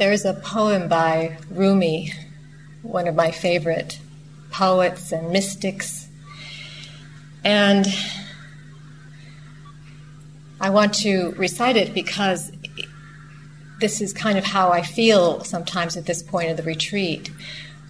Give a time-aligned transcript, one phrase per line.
[0.00, 2.14] There's a poem by Rumi,
[2.80, 4.00] one of my favorite
[4.50, 6.08] poets and mystics.
[7.44, 7.86] And
[10.58, 12.50] I want to recite it because
[13.80, 17.30] this is kind of how I feel sometimes at this point of the retreat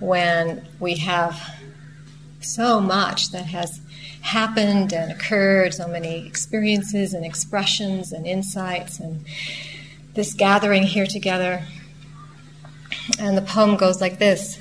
[0.01, 1.41] when we have
[2.41, 3.81] so much that has
[4.23, 9.25] happened and occurred, so many experiences and expressions and insights, and
[10.15, 11.63] this gathering here together.
[13.18, 14.59] And the poem goes like this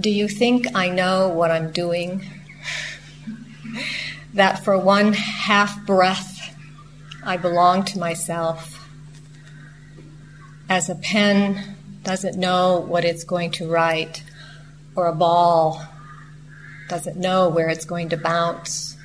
[0.00, 2.24] Do you think I know what I'm doing?
[4.36, 6.36] that for one half breath
[7.24, 8.88] I belong to myself.
[10.68, 14.22] As a pen doesn't know what it's going to write,
[14.94, 15.82] or a ball
[16.88, 18.96] doesn't know where it's going to bounce.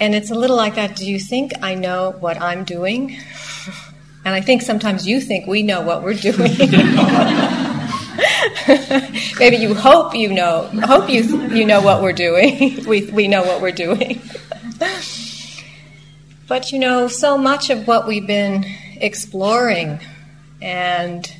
[0.00, 0.96] And it's a little like that.
[0.96, 3.16] Do you think I know what I'm doing?
[4.24, 6.52] And I think sometimes you think we know what we're doing.
[9.38, 12.84] Maybe you hope you know, hope you you know what we're doing.
[12.88, 14.20] we we know what we're doing.
[16.48, 18.64] but you know, so much of what we've been
[19.00, 20.00] exploring
[20.62, 21.34] and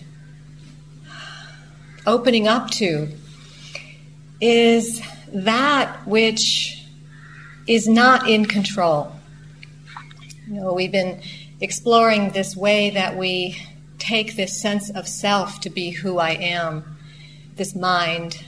[2.07, 3.09] opening up to
[4.41, 5.01] is
[5.33, 6.85] that which
[7.67, 9.13] is not in control.
[10.49, 11.23] You know, we've been
[11.65, 13.57] exploring this way that we
[13.99, 16.97] take this sense of self to be who I am,
[17.57, 18.45] this mind,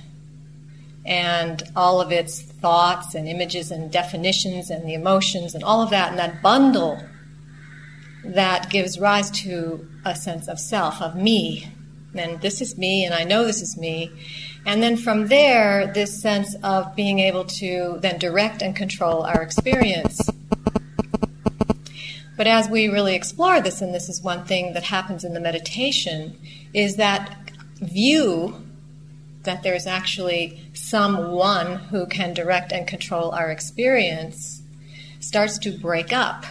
[1.04, 5.90] and all of its thoughts and images and definitions and the emotions and all of
[5.90, 7.00] that, and that bundle
[8.24, 11.68] that gives rise to a sense of self, of me.
[12.14, 14.10] And this is me, and I know this is me.
[14.64, 19.42] And then from there, this sense of being able to then direct and control our
[19.42, 20.20] experience.
[22.36, 25.40] But as we really explore this, and this is one thing that happens in the
[25.40, 26.38] meditation,
[26.74, 27.34] is that
[27.80, 28.62] view
[29.42, 34.62] that there's actually someone who can direct and control our experience
[35.20, 36.44] starts to break up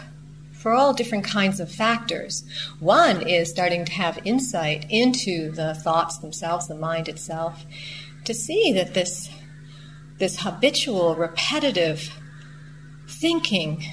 [0.53, 2.43] for all different kinds of factors.
[2.79, 7.65] One is starting to have insight into the thoughts themselves, the mind itself,
[8.23, 9.29] to see that this,
[10.17, 12.19] this habitual, repetitive
[13.07, 13.83] thinking,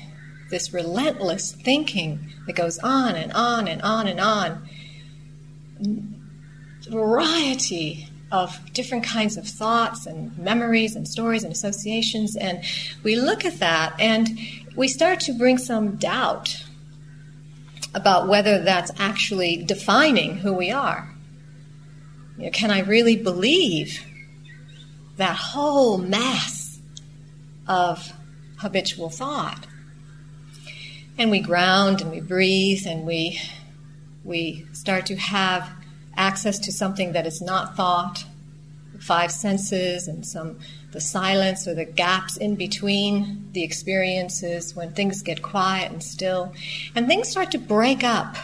[0.53, 4.69] this relentless thinking that goes on and on and on and on,
[6.89, 12.37] variety of different kinds of thoughts and memories and stories and associations.
[12.37, 12.63] And
[13.03, 14.29] we look at that and
[14.77, 16.65] we start to bring some doubt
[17.95, 21.15] about whether that's actually defining who we are.
[22.37, 24.05] You know, can I really believe
[25.17, 26.79] that whole mass
[27.67, 28.13] of
[28.59, 29.67] habitual thought?
[31.19, 33.41] And we ground and we breathe and we,
[34.25, 35.71] we start to have
[36.17, 38.25] access to something that is not thought,
[38.99, 40.59] five senses and some
[40.93, 46.53] the silence or the gaps in between the experiences when things get quiet and still,
[46.95, 48.37] and things start to break up.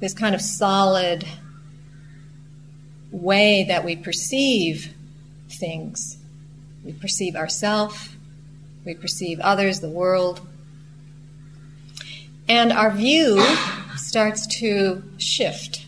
[0.00, 1.26] This kind of solid
[3.10, 4.92] way that we perceive
[5.48, 6.18] things.
[6.84, 8.10] We perceive ourselves,
[8.84, 10.46] we perceive others, the world.
[12.48, 13.44] And our view
[13.96, 15.86] starts to shift.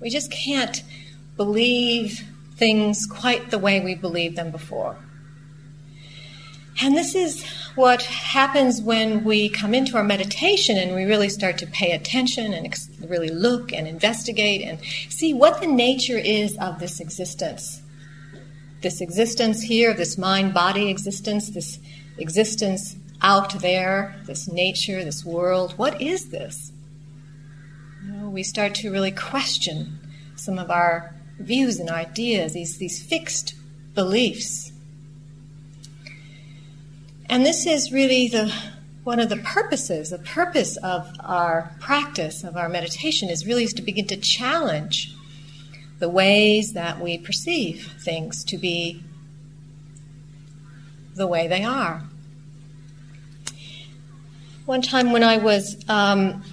[0.00, 0.82] We just can't
[1.36, 2.24] believe
[2.56, 4.96] things quite the way we believed them before.
[6.80, 7.44] And this is
[7.74, 12.52] what happens when we come into our meditation and we really start to pay attention
[12.52, 17.82] and ex- really look and investigate and see what the nature is of this existence.
[18.80, 21.80] This existence here, this mind body existence, this
[22.16, 25.72] existence out there, this nature, this world.
[25.76, 26.72] What is this?
[28.04, 29.98] You know, we start to really question
[30.36, 33.54] some of our views and ideas, these, these fixed
[33.94, 34.72] beliefs.
[37.26, 38.52] And this is really the
[39.04, 43.80] one of the purposes, the purpose of our practice, of our meditation, is really to
[43.80, 45.14] begin to challenge
[45.98, 49.02] the ways that we perceive things to be
[51.14, 52.02] the way they are.
[54.68, 56.44] One time when I was, um,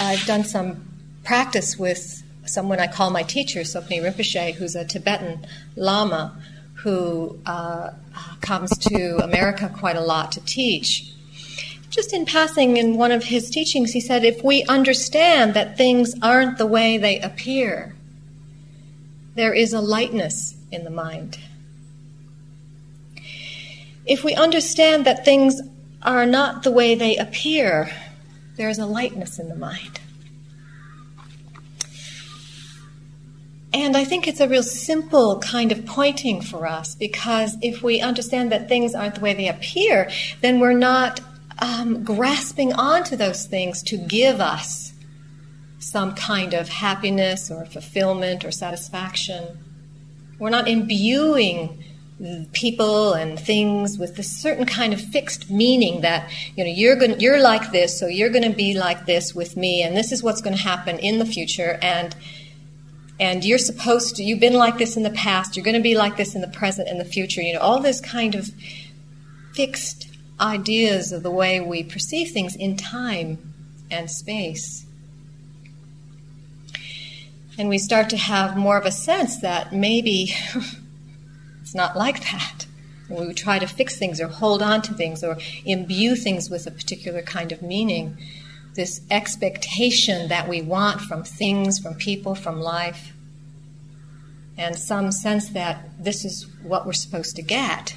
[0.00, 0.88] I've done some
[1.22, 5.46] practice with someone I call my teacher, Tsoknyi Rinpoche, who's a Tibetan
[5.76, 6.36] Lama
[6.74, 7.92] who uh,
[8.40, 11.12] comes to America quite a lot to teach.
[11.90, 16.12] Just in passing, in one of his teachings, he said, If we understand that things
[16.20, 17.94] aren't the way they appear,
[19.36, 21.38] there is a lightness in the mind.
[24.06, 25.60] If we understand that things
[26.04, 27.90] are not the way they appear,
[28.56, 30.00] there is a lightness in the mind.
[33.72, 38.00] And I think it's a real simple kind of pointing for us because if we
[38.00, 40.10] understand that things aren't the way they appear,
[40.42, 41.20] then we're not
[41.58, 44.92] um, grasping onto those things to give us
[45.80, 49.58] some kind of happiness or fulfillment or satisfaction.
[50.38, 51.82] We're not imbuing
[52.52, 57.18] people and things with this certain kind of fixed meaning that you know you're going
[57.18, 60.22] you're like this so you're going to be like this with me and this is
[60.22, 62.14] what's going to happen in the future and
[63.18, 65.96] and you're supposed to you've been like this in the past you're going to be
[65.96, 68.48] like this in the present and the future you know all this kind of
[69.54, 70.08] fixed
[70.40, 73.54] ideas of the way we perceive things in time
[73.90, 74.86] and space.
[77.56, 80.34] And we start to have more of a sense that maybe
[81.74, 82.66] not like that
[83.08, 86.70] we try to fix things or hold on to things or imbue things with a
[86.70, 88.16] particular kind of meaning
[88.74, 93.12] this expectation that we want from things, from people, from life,
[94.58, 97.94] and some sense that this is what we're supposed to get.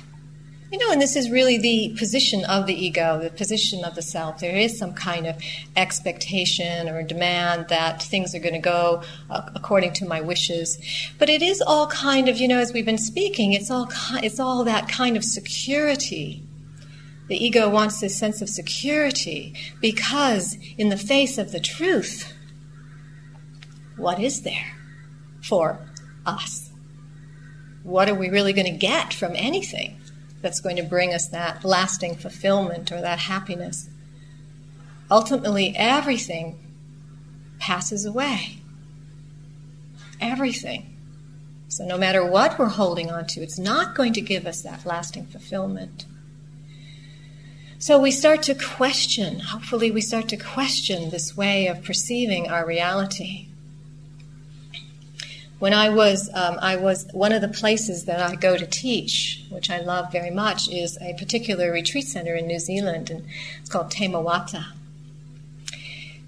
[0.72, 4.02] You know, and this is really the position of the ego, the position of the
[4.02, 4.40] self.
[4.40, 5.42] There is some kind of
[5.78, 10.78] expectation or demand that things are going to go uh, according to my wishes.
[11.18, 14.42] But it is all kind of, you know, as we've been speaking, it's all it's
[14.42, 16.44] all that kind of security
[17.28, 22.34] the ego wants this sense of security because, in the face of the truth,
[23.98, 24.78] what is there
[25.42, 25.80] for
[26.26, 26.72] us?
[27.84, 29.97] What are we really going to get from anything
[30.42, 33.90] that's going to bring us that lasting fulfillment or that happiness?
[35.10, 36.60] Ultimately, everything
[37.60, 38.60] passes away.
[40.20, 40.94] Everything.
[41.70, 44.86] So, no matter what we're holding on to, it's not going to give us that
[44.86, 46.06] lasting fulfillment.
[47.80, 52.66] So we start to question, hopefully, we start to question this way of perceiving our
[52.66, 53.50] reality.
[55.60, 59.44] When I was, um, I was one of the places that I go to teach,
[59.50, 63.26] which I love very much, is a particular retreat center in New Zealand, and
[63.60, 64.66] it's called Te Moata.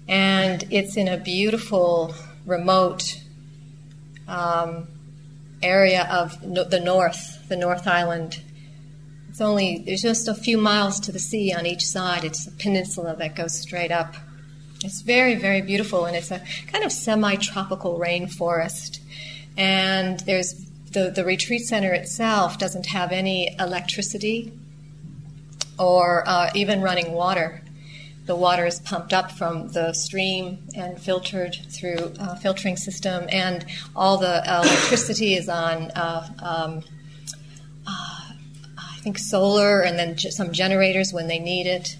[0.08, 3.20] And it's in a beautiful, remote
[4.26, 4.88] um,
[5.62, 8.40] area of no- the north, the North Island
[9.30, 12.24] it's only, there's just a few miles to the sea on each side.
[12.24, 14.14] It's a peninsula that goes straight up.
[14.84, 18.99] It's very, very beautiful, and it's a kind of semi tropical rainforest.
[19.60, 20.54] And there's
[20.92, 24.58] the, the retreat center itself doesn't have any electricity
[25.78, 27.60] or uh, even running water.
[28.24, 33.66] The water is pumped up from the stream and filtered through a filtering system, and
[33.94, 36.82] all the electricity is on uh, um,
[37.86, 41.96] I think solar and then some generators when they need it.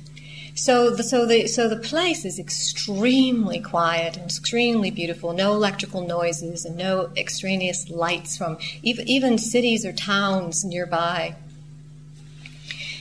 [0.61, 5.33] So the, so the so the place is extremely quiet and extremely beautiful.
[5.33, 11.35] No electrical noises and no extraneous lights from even, even cities or towns nearby.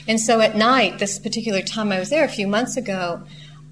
[0.07, 3.23] And so at night, this particular time I was there a few months ago,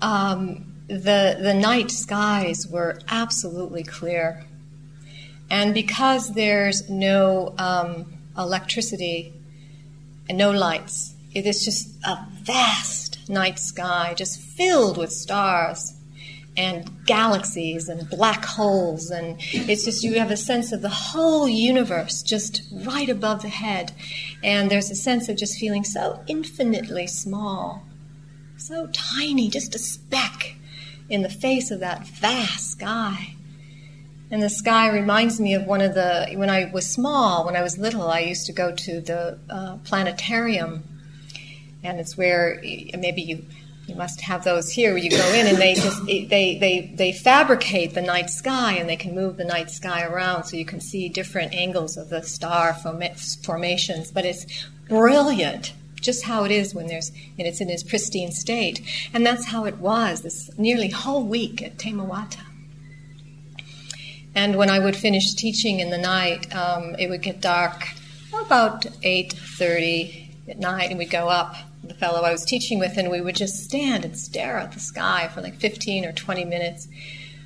[0.01, 4.43] um, the the night skies were absolutely clear,
[5.49, 9.31] and because there's no um, electricity
[10.27, 11.13] and no lights.
[11.33, 15.93] It is just a vast night sky, just filled with stars
[16.57, 19.11] and galaxies and black holes.
[19.11, 23.49] And it's just, you have a sense of the whole universe just right above the
[23.49, 23.91] head.
[24.43, 27.83] And there's a sense of just feeling so infinitely small,
[28.57, 30.55] so tiny, just a speck
[31.09, 33.35] in the face of that vast sky.
[34.29, 37.61] And the sky reminds me of one of the, when I was small, when I
[37.61, 40.83] was little, I used to go to the uh, planetarium.
[41.83, 43.45] And it's where maybe you,
[43.87, 47.11] you must have those here where you go in and they just, they, they, they
[47.11, 50.81] fabricate the night sky and they can move the night sky around so you can
[50.81, 54.11] see different angles of the star formations.
[54.11, 54.45] But it's
[54.89, 58.81] brilliant just how it is when there's and it's in its pristine state
[59.13, 62.47] and that's how it was this nearly whole week at Te Moata
[64.37, 67.87] and when I would finish teaching in the night, um, it would get dark
[68.45, 71.55] about 8.30 at night, and we'd go up,
[71.87, 74.79] the fellow I was teaching with, and we would just stand and stare at the
[74.79, 76.87] sky for like 15 or 20 minutes,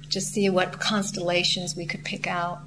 [0.10, 2.60] just see what constellations we could pick out.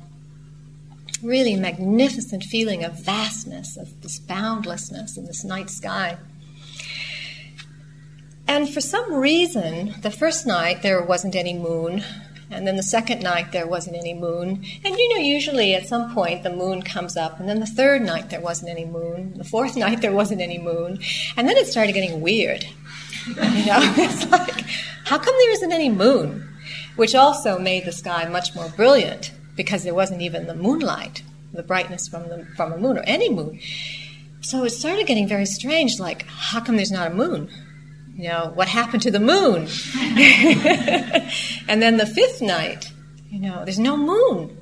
[1.23, 6.19] Really magnificent feeling of vastness, of this boundlessness in this night sky.
[8.47, 12.05] And for some reason, the first night there wasn't any moon,
[12.55, 14.65] and then the second night there wasn't any moon.
[14.85, 18.03] And you know, usually at some point the moon comes up, and then the third
[18.03, 19.35] night there wasn't any moon.
[19.37, 21.01] The fourth night there wasn't any moon.
[21.37, 22.65] And then it started getting weird.
[23.27, 24.61] You know, it's like,
[25.05, 26.49] how come there isn't any moon?
[26.97, 31.63] Which also made the sky much more brilliant because there wasn't even the moonlight, the
[31.63, 33.59] brightness from the from a moon or any moon.
[34.41, 35.99] So it started getting very strange.
[35.99, 37.51] Like, how come there's not a moon?
[38.17, 39.63] You know, what happened to the moon?
[41.69, 42.93] and then the fifth night,
[43.29, 44.57] you know, there's no moon.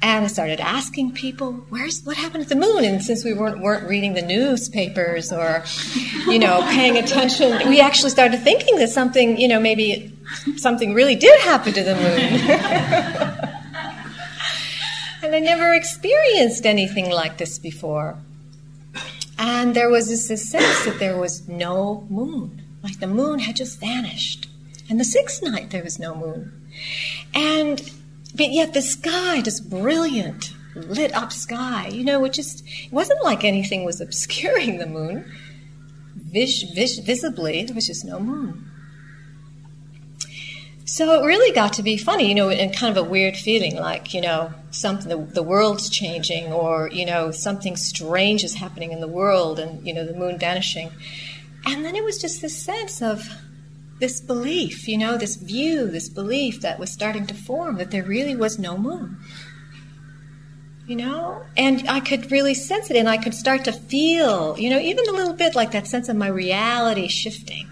[0.00, 3.60] And I started asking people, "Where's what happened to the moon?" And since we weren't
[3.60, 5.64] weren't reading the newspapers or,
[6.28, 10.16] you know, paying attention, we actually started thinking that something, you know, maybe
[10.56, 12.04] something really did happen to the moon.
[15.24, 18.16] and I never experienced anything like this before.
[19.38, 23.56] And there was this, this sense that there was no moon, like the moon had
[23.56, 24.48] just vanished.
[24.90, 26.68] And the sixth night there was no moon.
[27.34, 27.90] And
[28.34, 33.22] but yet the sky, just brilliant, lit up sky, you know, it just it wasn't
[33.22, 35.30] like anything was obscuring the moon.
[36.16, 38.68] Vis, vis, visibly, there was just no moon.
[40.88, 43.76] So it really got to be funny, you know, and kind of a weird feeling
[43.76, 48.92] like, you know, something, the, the, world's changing or, you know, something strange is happening
[48.92, 50.90] in the world and, you know, the moon vanishing.
[51.66, 53.28] And then it was just this sense of,
[53.98, 58.04] this belief, you know, this view, this belief that was starting to form that there
[58.04, 59.18] really was no moon.
[60.86, 61.42] You know?
[61.54, 65.06] And I could really sense it and I could start to feel, you know, even
[65.06, 67.68] a little bit like that sense of my reality shifting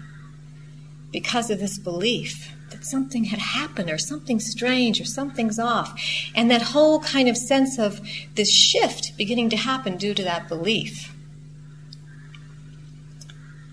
[1.11, 5.99] because of this belief that something had happened or something strange or something's off.
[6.35, 7.99] And that whole kind of sense of
[8.35, 11.13] this shift beginning to happen due to that belief.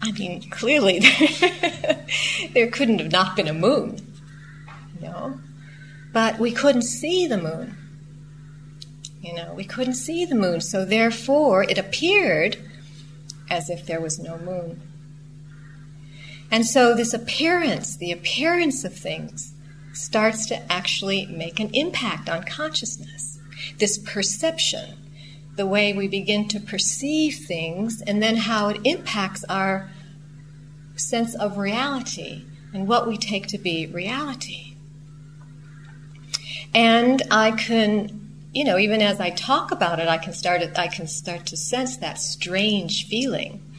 [0.00, 1.00] I mean, clearly
[2.54, 3.96] there couldn't have not been a moon,
[4.94, 5.38] you know,
[6.12, 7.76] but we couldn't see the moon.
[9.20, 12.58] You know, we couldn't see the moon, so therefore it appeared
[13.50, 14.82] as if there was no moon.
[16.54, 19.54] And so this appearance, the appearance of things,
[19.92, 23.40] starts to actually make an impact on consciousness.
[23.80, 24.96] This perception,
[25.56, 29.90] the way we begin to perceive things, and then how it impacts our
[30.94, 34.76] sense of reality and what we take to be reality.
[36.72, 40.86] And I can, you know, even as I talk about it, I can start I
[40.86, 43.73] can start to sense that strange feeling.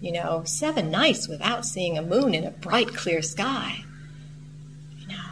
[0.00, 3.84] You know, seven nights without seeing a moon in a bright, clear sky.
[4.98, 5.30] You know.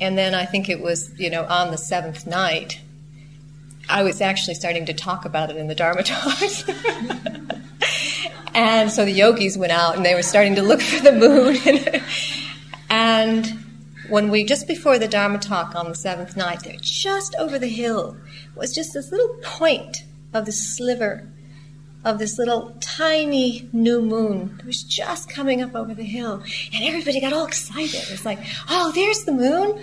[0.00, 2.80] And then I think it was, you know, on the seventh night,
[3.88, 6.64] I was actually starting to talk about it in the Dharma talks.
[8.54, 12.02] and so the yogis went out and they were starting to look for the moon.
[12.90, 13.46] and
[14.08, 17.68] when we, just before the Dharma talk on the seventh night, there, just over the
[17.68, 18.16] hill,
[18.54, 21.28] was just this little point of the sliver
[22.04, 26.42] of this little tiny new moon that was just coming up over the hill.
[26.72, 28.02] And everybody got all excited.
[28.10, 29.82] It's like, oh, there's the moon.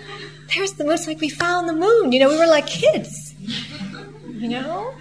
[0.54, 0.94] There's the moon.
[0.94, 2.12] It's like we found the moon.
[2.12, 3.32] You know, we were like kids
[4.42, 4.92] you know?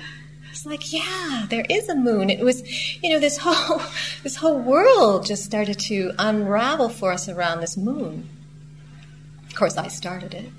[0.49, 2.29] It's like, yeah, there is a moon.
[2.29, 2.61] It was,
[3.01, 3.81] you know, this whole
[4.23, 8.29] this whole world just started to unravel for us around this moon.
[9.47, 10.49] Of course, I started it.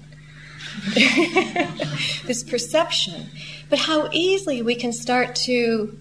[2.26, 3.28] this perception,
[3.68, 5.96] but how easily we can start to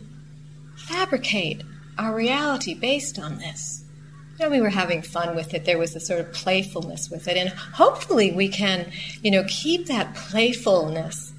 [0.92, 1.64] fabricate
[1.98, 3.84] our reality based on this.
[4.38, 5.66] You know, we were having fun with it.
[5.66, 9.88] There was a sort of playfulness with it, and hopefully, we can, you know, keep
[9.88, 11.34] that playfulness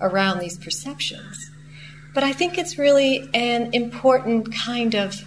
[0.00, 1.50] around these perceptions.
[2.14, 5.22] But I think it's really an important kind of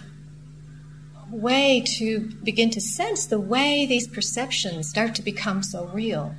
[1.30, 6.34] way to begin to sense the way these perceptions start to become so real.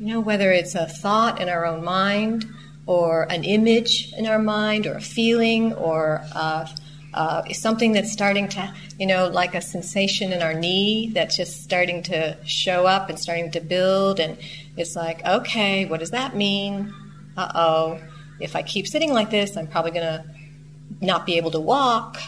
[0.00, 2.46] You know, whether it's a thought in our own mind,
[2.86, 6.66] or an image in our mind, or a feeling, or uh,
[7.14, 11.62] uh, something that's starting to, you know, like a sensation in our knee that's just
[11.62, 14.36] starting to show up and starting to build, and
[14.76, 16.92] it's like, okay, what does that mean?
[17.36, 18.00] uh oh,
[18.40, 20.24] if I keep sitting like this, I'm probably going to
[21.00, 22.18] not be able to walk.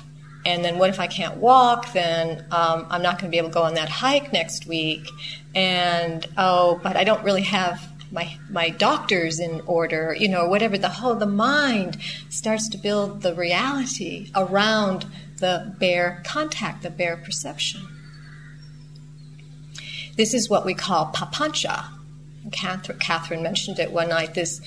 [0.46, 1.92] And then what if I can't walk?
[1.92, 5.08] Then um, I'm not going to be able to go on that hike next week.
[5.54, 7.80] And oh, but I don't really have
[8.14, 10.16] my my doctors in order.
[10.18, 10.78] You know, whatever.
[10.78, 11.98] The whole the mind
[12.30, 15.04] starts to build the reality around
[15.38, 17.86] the bare contact, the bare perception.
[20.16, 21.88] This is what we call papancha.
[22.52, 24.34] Catherine, Catherine mentioned it one night.
[24.34, 24.60] This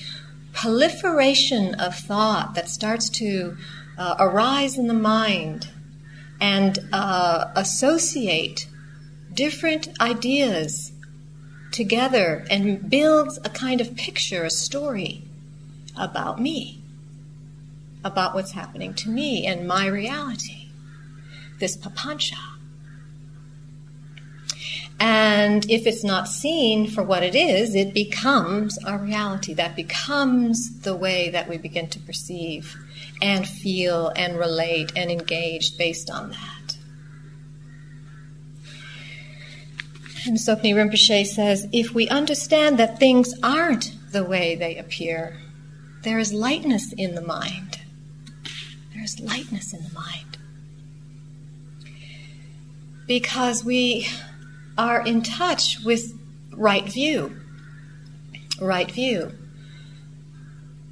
[0.52, 3.56] proliferation of thought that starts to
[3.96, 5.68] uh, arise in the mind
[6.40, 8.66] and uh, associate
[9.32, 10.92] different ideas
[11.72, 15.22] together and builds a kind of picture, a story
[15.96, 16.80] about me,
[18.04, 20.68] about what's happening to me and my reality.
[21.58, 22.38] This papancha.
[25.00, 29.54] And if it's not seen for what it is, it becomes our reality.
[29.54, 32.76] That becomes the way that we begin to perceive
[33.22, 36.57] and feel and relate and engage based on that.
[40.26, 45.36] And Tsoknyi Rinpoche says if we understand that things aren't the way they appear,
[46.02, 47.80] there is lightness in the mind.
[48.94, 50.38] There is lightness in the mind.
[53.06, 54.06] Because we
[54.76, 56.12] are in touch with
[56.52, 57.36] right view.
[58.60, 59.32] Right view.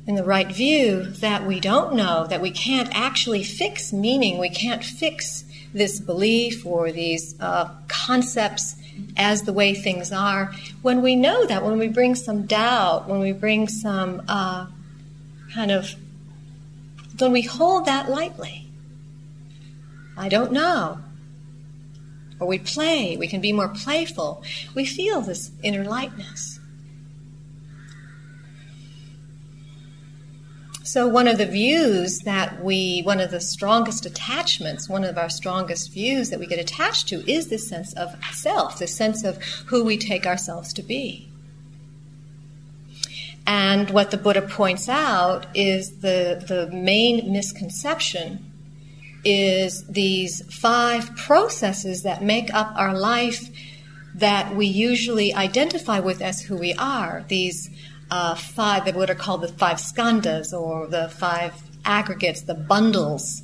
[0.07, 4.51] In the right view that we don't know, that we can't actually fix meaning, we
[4.51, 8.77] can't fix this belief or these uh, concepts
[9.17, 10.53] as the way things are.
[10.83, 14.67] When we know that, when we bring some doubt, when we bring some uh,
[15.55, 15.95] kind of,
[17.19, 18.69] when we hold that lightly,
[20.17, 21.01] I don't know
[22.39, 24.43] or we play, we can be more playful,
[24.75, 26.56] we feel this inner lightness.
[30.87, 35.29] So, one of the views that we, one of the strongest attachments, one of our
[35.29, 39.43] strongest views that we get attached to is this sense of self, this sense of
[39.67, 41.29] who we take ourselves to be.
[43.49, 48.53] And what the Buddha points out is the, the main misconception
[49.25, 53.51] is these five processes that make up our life
[54.15, 57.25] that we usually identify with as who we are.
[57.27, 57.71] These
[58.11, 63.43] uh, five, that what are called the five skandhas or the five aggregates, the bundles.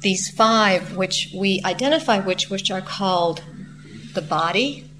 [0.00, 3.42] These five, which we identify which, which are called
[4.14, 4.90] the body,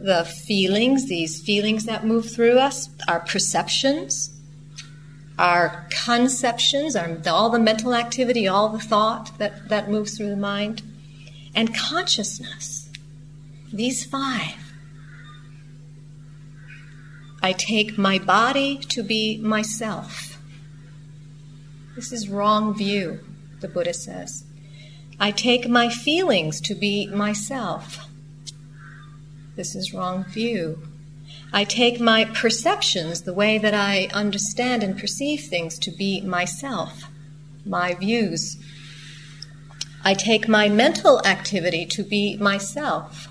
[0.00, 4.30] the feelings, these feelings that move through us, our perceptions,
[5.38, 10.36] our conceptions, our, all the mental activity, all the thought that, that moves through the
[10.36, 10.82] mind,
[11.54, 12.88] and consciousness.
[13.72, 14.69] These five.
[17.42, 20.38] I take my body to be myself.
[21.96, 23.20] This is wrong view,
[23.60, 24.44] the Buddha says.
[25.18, 28.06] I take my feelings to be myself.
[29.56, 30.82] This is wrong view.
[31.52, 37.04] I take my perceptions, the way that I understand and perceive things, to be myself,
[37.64, 38.56] my views.
[40.04, 43.29] I take my mental activity to be myself.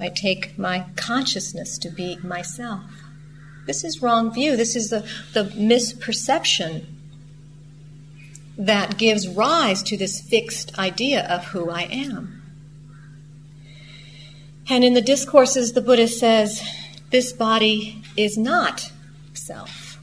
[0.00, 2.84] I take my consciousness to be myself.
[3.66, 4.56] This is wrong view.
[4.56, 5.00] This is the,
[5.34, 6.86] the misperception
[8.56, 12.42] that gives rise to this fixed idea of who I am.
[14.68, 16.62] And in the discourses, the Buddha says,
[17.10, 18.92] this body is not
[19.32, 19.98] self.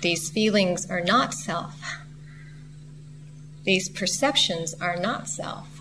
[0.00, 1.98] These feelings are not self.
[3.64, 5.77] These perceptions are not self.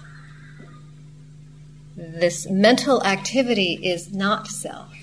[1.98, 4.94] This mental activity is not self.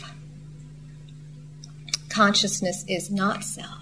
[2.09, 3.81] Consciousness is not self.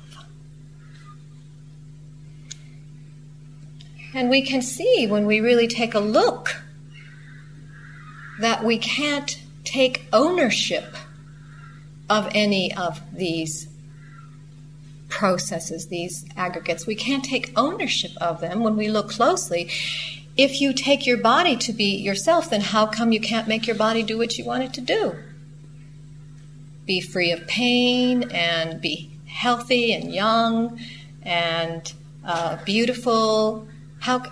[4.15, 6.63] And we can see when we really take a look
[8.41, 10.97] that we can't take ownership
[12.09, 13.69] of any of these
[15.11, 16.87] processes, these aggregates.
[16.87, 19.71] We can't take ownership of them when we look closely.
[20.37, 23.77] If you take your body to be yourself, then how come you can't make your
[23.77, 25.17] body do what you want it to do?
[26.87, 30.81] Be free of pain and be healthy and young
[31.23, 31.93] and
[32.25, 33.67] uh, beautiful.
[34.01, 34.23] How,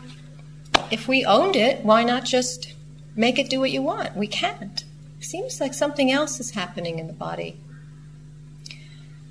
[0.91, 2.75] if we owned it, why not just
[3.17, 4.17] make it do what you want.
[4.17, 4.85] We can't.
[5.21, 7.59] Seems like something else is happening in the body.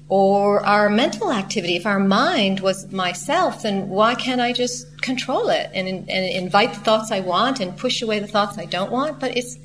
[0.09, 1.75] Or our mental activity.
[1.75, 6.73] If our mind was myself, then why can't I just control it and, and invite
[6.73, 9.19] the thoughts I want and push away the thoughts I don't want?
[9.19, 9.57] But it's.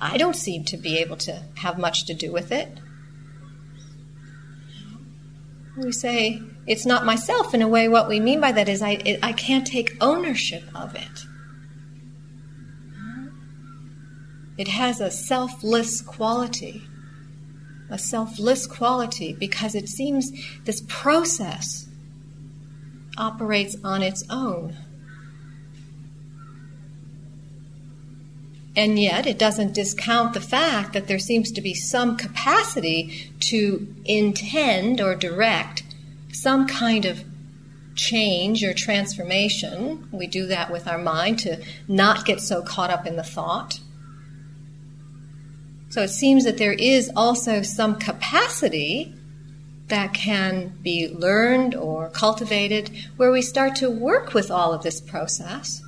[0.00, 2.68] I don't seem to be able to have much to do with it.
[5.76, 7.52] We say it's not myself.
[7.52, 10.64] In a way, what we mean by that is I, it, I can't take ownership
[10.74, 11.26] of it.
[14.56, 16.82] It has a selfless quality.
[17.88, 20.32] A selfless quality because it seems
[20.64, 21.86] this process
[23.16, 24.76] operates on its own.
[28.74, 33.94] And yet, it doesn't discount the fact that there seems to be some capacity to
[34.04, 35.82] intend or direct
[36.30, 37.24] some kind of
[37.94, 40.06] change or transformation.
[40.12, 43.80] We do that with our mind to not get so caught up in the thought.
[45.96, 49.14] So it seems that there is also some capacity
[49.88, 55.00] that can be learned or cultivated where we start to work with all of this
[55.00, 55.82] process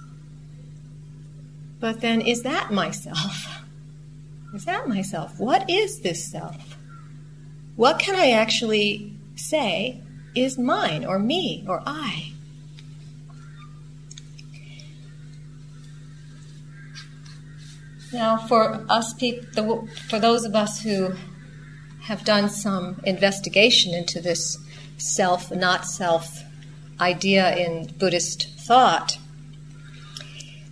[1.79, 3.63] But then, is that myself?
[4.55, 5.39] Is that myself?
[5.39, 6.79] What is this self?
[7.77, 10.01] What can I actually say
[10.35, 12.33] is mine or me or I?
[18.13, 21.13] Now, for us people, for those of us who
[22.03, 24.57] have done some investigation into this
[24.97, 26.43] self, not self
[27.01, 29.19] idea in Buddhist thought,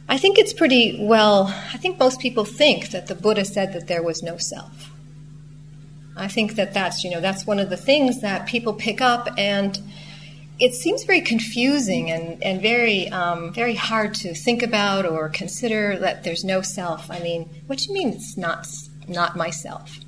[0.09, 3.87] I think it's pretty well, I think most people think that the Buddha said that
[3.87, 4.93] there was no self.
[6.17, 9.29] I think that that's, you know, that's one of the things that people pick up
[9.37, 9.79] and
[10.59, 15.99] it seems very confusing and, and very, um, very hard to think about or consider
[15.99, 17.11] that there's no self.
[17.11, 18.67] I mean, what do you mean it's not,
[19.07, 19.99] not myself?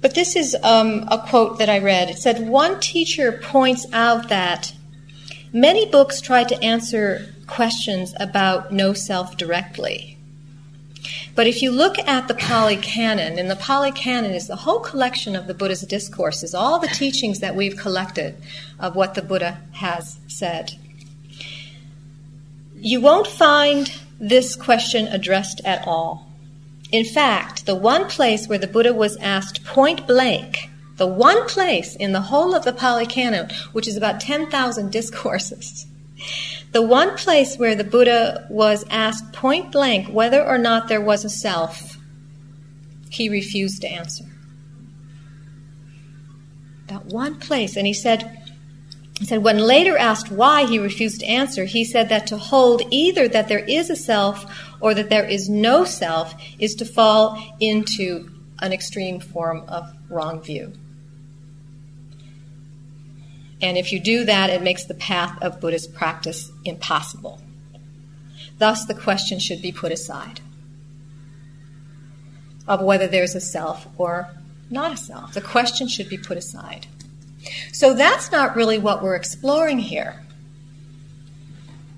[0.00, 2.08] But this is um, a quote that I read.
[2.08, 4.72] It said, One teacher points out that
[5.52, 10.17] many books try to answer questions about no self directly.
[11.34, 14.80] But if you look at the Pali Canon, and the Pali Canon is the whole
[14.80, 18.36] collection of the Buddha's discourses, all the teachings that we've collected
[18.78, 20.72] of what the Buddha has said,
[22.74, 26.26] you won't find this question addressed at all.
[26.90, 31.94] In fact, the one place where the Buddha was asked point blank, the one place
[31.94, 35.86] in the whole of the Pali Canon, which is about 10,000 discourses,
[36.72, 41.24] the one place where the Buddha was asked point blank whether or not there was
[41.24, 41.96] a self,
[43.10, 44.24] he refused to answer.
[46.88, 47.76] That one place.
[47.76, 48.52] And he said,
[49.18, 52.82] he said, when later asked why he refused to answer, he said that to hold
[52.90, 54.46] either that there is a self
[54.80, 60.40] or that there is no self is to fall into an extreme form of wrong
[60.40, 60.72] view.
[63.60, 67.40] And if you do that, it makes the path of Buddhist practice impossible.
[68.58, 70.40] Thus, the question should be put aside
[72.66, 74.28] of whether there's a self or
[74.70, 75.32] not a self.
[75.32, 76.86] The question should be put aside.
[77.72, 80.22] So, that's not really what we're exploring here.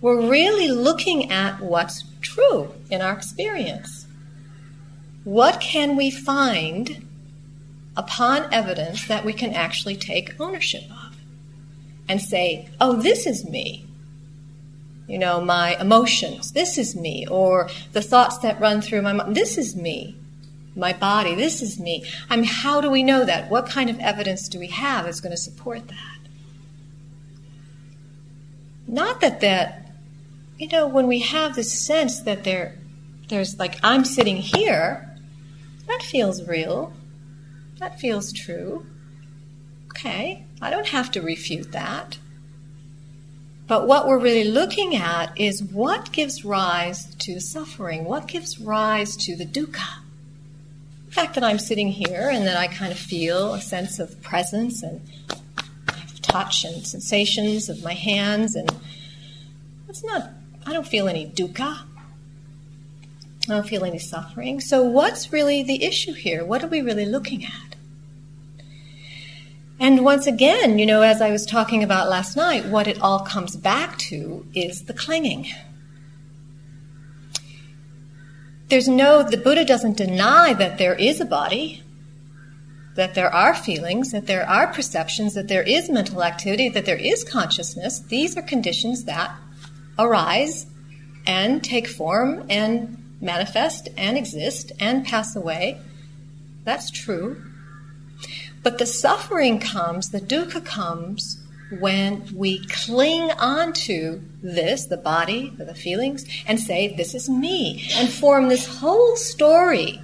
[0.01, 4.07] We're really looking at what's true in our experience.
[5.25, 7.07] What can we find
[7.97, 11.00] upon evidence that we can actually take ownership of?
[12.11, 13.87] And say, oh, this is me.
[15.07, 17.25] You know, my emotions, this is me.
[17.31, 20.17] Or the thoughts that run through my mind, this is me.
[20.75, 22.05] My body, this is me.
[22.29, 23.49] I mean, how do we know that?
[23.49, 26.19] What kind of evidence do we have that's going to support that?
[28.89, 29.93] Not that that,
[30.59, 32.77] you know, when we have this sense that there,
[33.29, 35.17] there's like, I'm sitting here,
[35.87, 36.93] that feels real.
[37.79, 38.85] That feels true.
[39.93, 40.45] Okay.
[40.61, 42.19] I don't have to refute that.
[43.67, 49.17] But what we're really looking at is what gives rise to suffering, what gives rise
[49.19, 50.01] to the dukkha.
[51.07, 54.21] The fact that I'm sitting here and that I kind of feel a sense of
[54.23, 55.01] presence and
[56.21, 58.71] touch and sensations of my hands, and
[59.89, 60.31] it's not,
[60.67, 61.85] I don't feel any dukkha.
[63.49, 64.61] I don't feel any suffering.
[64.61, 66.45] So, what's really the issue here?
[66.45, 67.70] What are we really looking at?
[69.81, 73.21] And once again, you know, as I was talking about last night, what it all
[73.21, 75.47] comes back to is the clinging.
[78.69, 81.83] There's no, the Buddha doesn't deny that there is a body,
[82.95, 86.99] that there are feelings, that there are perceptions, that there is mental activity, that there
[86.99, 88.01] is consciousness.
[88.01, 89.35] These are conditions that
[89.99, 90.67] arise
[91.27, 95.81] and take form and manifest and exist and pass away.
[96.65, 97.50] That's true.
[98.63, 101.43] But the suffering comes, the dukkha comes
[101.79, 108.09] when we cling onto this, the body, the feelings, and say, This is me, and
[108.11, 110.01] form this whole story,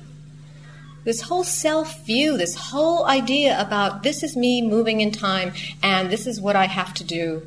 [1.04, 6.10] this whole self view, this whole idea about this is me moving in time, and
[6.10, 7.46] this is what I have to do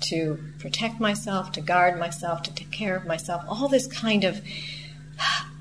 [0.00, 4.40] to protect myself, to guard myself, to take care of myself, all this kind of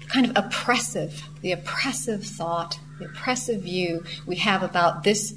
[0.08, 5.34] kind of oppressive, the oppressive thought the view we have about this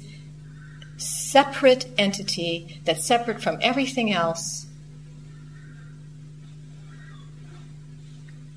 [0.97, 4.65] separate entity that's separate from everything else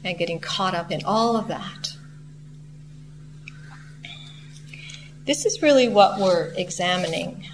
[0.03, 1.95] and getting caught up in all of that.
[5.27, 7.45] This is really what we're examining.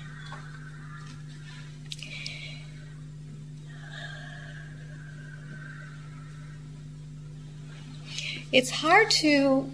[8.52, 9.70] It's hard to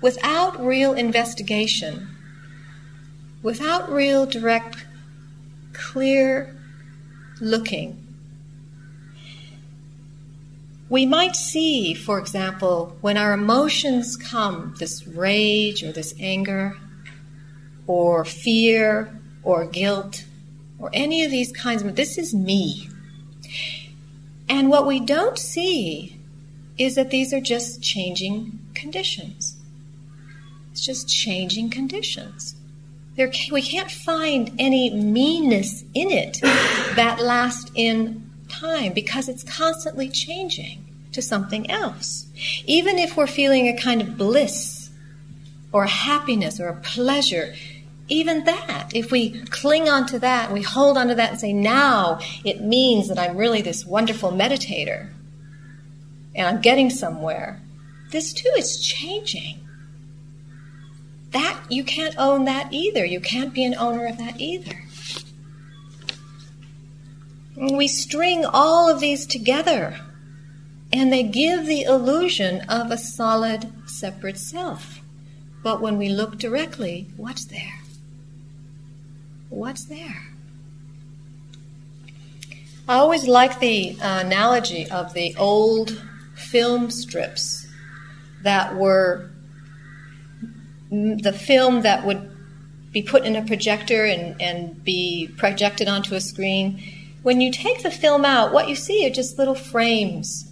[0.00, 2.08] without real investigation,
[3.42, 4.84] without real direct,
[5.72, 6.56] clear
[7.40, 8.04] looking,
[10.88, 16.76] we might see, for example, when our emotions come, this rage or this anger,
[17.86, 20.24] or fear or guilt,
[20.78, 22.88] or any of these kinds of, this is me.
[24.48, 26.18] And what we don't see
[26.78, 29.57] is that these are just changing conditions.
[30.78, 32.54] It's just changing conditions.
[33.16, 36.38] There, we can't find any me-ness in it
[36.94, 42.28] that lasts in time because it's constantly changing to something else.
[42.64, 44.90] Even if we're feeling a kind of bliss
[45.72, 47.56] or happiness or a pleasure,
[48.06, 51.52] even that, if we cling on to that, we hold on to that and say,
[51.52, 55.10] now it means that I'm really this wonderful meditator
[56.36, 57.60] and I'm getting somewhere,
[58.12, 59.58] this too is changing.
[61.38, 63.04] That, you can't own that either.
[63.04, 64.82] You can't be an owner of that either.
[67.54, 70.00] We string all of these together,
[70.92, 75.00] and they give the illusion of a solid, separate self.
[75.62, 77.82] But when we look directly, what's there?
[79.48, 80.26] What's there?
[82.88, 86.02] I always like the uh, analogy of the old
[86.34, 87.68] film strips
[88.42, 89.27] that were
[90.90, 92.30] the film that would
[92.92, 96.82] be put in a projector and, and be projected onto a screen.
[97.22, 100.50] When you take the film out, what you see are just little frames,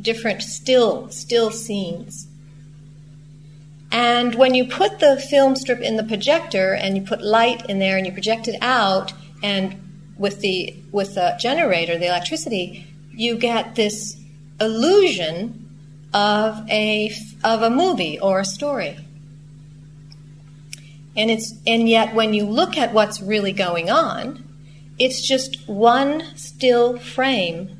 [0.00, 2.26] different still still scenes.
[3.92, 7.80] And when you put the film strip in the projector and you put light in
[7.80, 9.76] there and you project it out, and
[10.16, 14.16] with the with the generator, the electricity, you get this
[14.60, 15.68] illusion
[16.14, 17.12] of a
[17.44, 18.96] of a movie or a story.
[21.20, 24.42] And it's and yet when you look at what's really going on,
[24.98, 27.76] it's just one still frame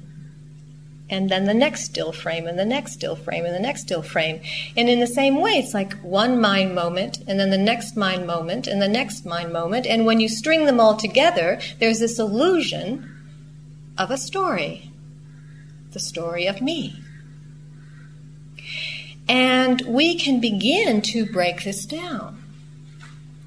[1.08, 4.02] and then the next still frame and the next still frame and the next still
[4.02, 4.42] frame.
[4.76, 8.26] And in the same way, it's like one mind moment and then the next mind
[8.26, 9.86] moment and the next mind moment.
[9.86, 13.10] And when you string them all together, there's this illusion
[13.96, 14.86] of a story
[15.92, 16.94] the story of me.
[19.30, 22.39] And we can begin to break this down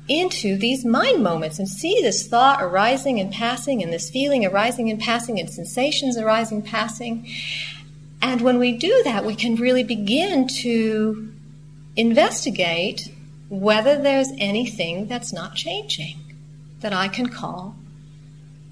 [0.07, 4.89] into these mind moments and see this thought arising and passing and this feeling arising
[4.89, 7.27] and passing and sensations arising and passing.
[8.21, 11.33] And when we do that, we can really begin to
[11.95, 13.09] investigate
[13.49, 16.19] whether there's anything that's not changing
[16.81, 17.75] that I can call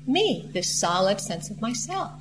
[0.08, 2.12] me, this solid sense of myself.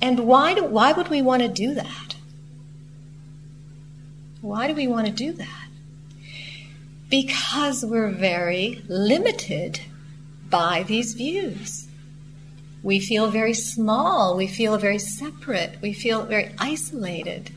[0.00, 2.09] And why, do, why would we want to do that?
[4.40, 5.68] Why do we want to do that?
[7.10, 9.80] Because we're very limited
[10.48, 11.88] by these views.
[12.82, 17.50] We feel very small, we feel very separate, we feel very isolated.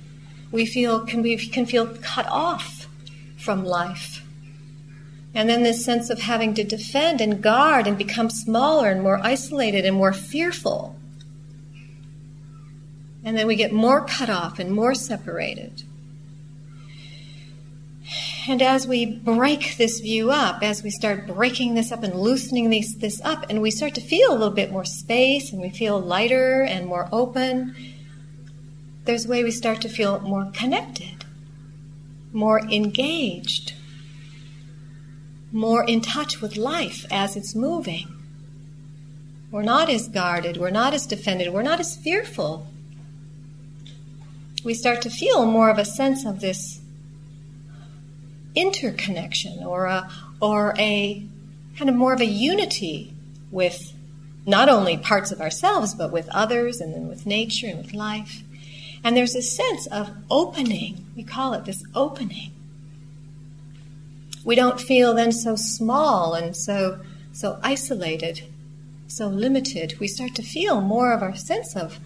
[0.52, 2.88] We feel can we can feel cut off
[3.38, 4.24] from life.
[5.34, 9.20] And then this sense of having to defend and guard and become smaller and more
[9.24, 10.96] isolated and more fearful.
[13.24, 15.84] And then we get more cut off and more separated.
[18.48, 22.70] And as we break this view up, as we start breaking this up and loosening
[22.70, 25.70] this, this up, and we start to feel a little bit more space and we
[25.70, 27.74] feel lighter and more open,
[29.06, 31.24] there's a way we start to feel more connected,
[32.34, 33.76] more engaged,
[35.54, 38.10] more in touch with life as it's moving.
[39.52, 42.68] We're not as guarded, we're not as defended, we're not as fearful.
[44.66, 46.82] We start to feel more of a sense of this
[48.56, 50.10] interconnection or a,
[50.42, 51.24] or a
[51.78, 53.14] kind of more of a unity
[53.52, 53.94] with
[54.46, 58.42] not only parts of ourselves, but with others and then with nature and with life.
[59.04, 61.06] And there's a sense of opening.
[61.16, 62.52] We call it this opening.
[64.44, 67.00] We don't feel then so small and so,
[67.32, 68.44] so isolated,
[69.08, 70.00] so limited.
[70.00, 72.00] We start to feel more of our sense of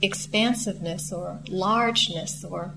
[0.00, 2.74] expansiveness or largeness or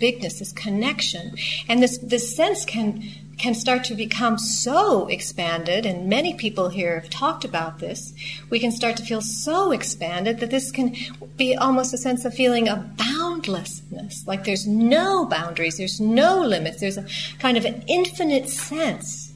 [0.00, 1.36] bigness, this connection.
[1.68, 3.04] And this, this sense can,
[3.38, 8.12] can start to become so expanded, and many people here have talked about this.
[8.48, 10.96] We can start to feel so expanded that this can
[11.36, 16.80] be almost a sense of feeling of boundlessness, like there's no boundaries, there's no limits,
[16.80, 17.06] there's a
[17.38, 19.32] kind of an infinite sense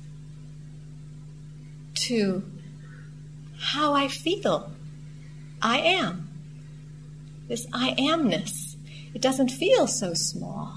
[1.95, 2.43] to
[3.59, 4.73] how I feel.
[5.63, 6.29] I am.
[7.49, 8.64] This I amness.
[9.15, 10.77] It doesn't feel so small.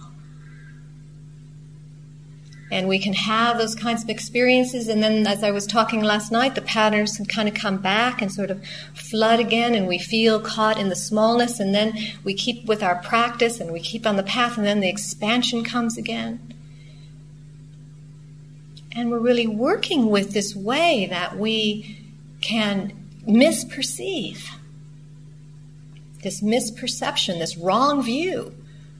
[2.69, 6.34] And we can have those kinds of experiences, and then, as I was talking last
[6.34, 8.62] night, the patterns can kind of come back and sort of
[8.93, 12.95] flood again, and we feel caught in the smallness, and then we keep with our
[12.95, 16.54] practice and we keep on the path, and then the expansion comes again.
[18.91, 22.04] And we're really working with this way that we
[22.41, 22.91] can
[23.26, 24.43] misperceive
[26.23, 28.53] this misperception, this wrong view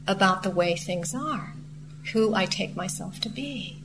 [0.08, 1.54] about the way things are,
[2.14, 3.78] who I take myself to be.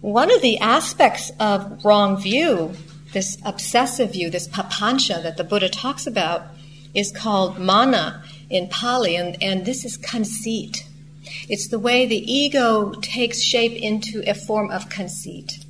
[0.00, 2.74] One of the aspects of wrong view,
[3.12, 6.42] this obsessive view, this papancha that the Buddha talks about,
[6.94, 10.86] is called mana in Pali, and, and this is conceit.
[11.48, 15.65] It's the way the ego takes shape into a form of conceit.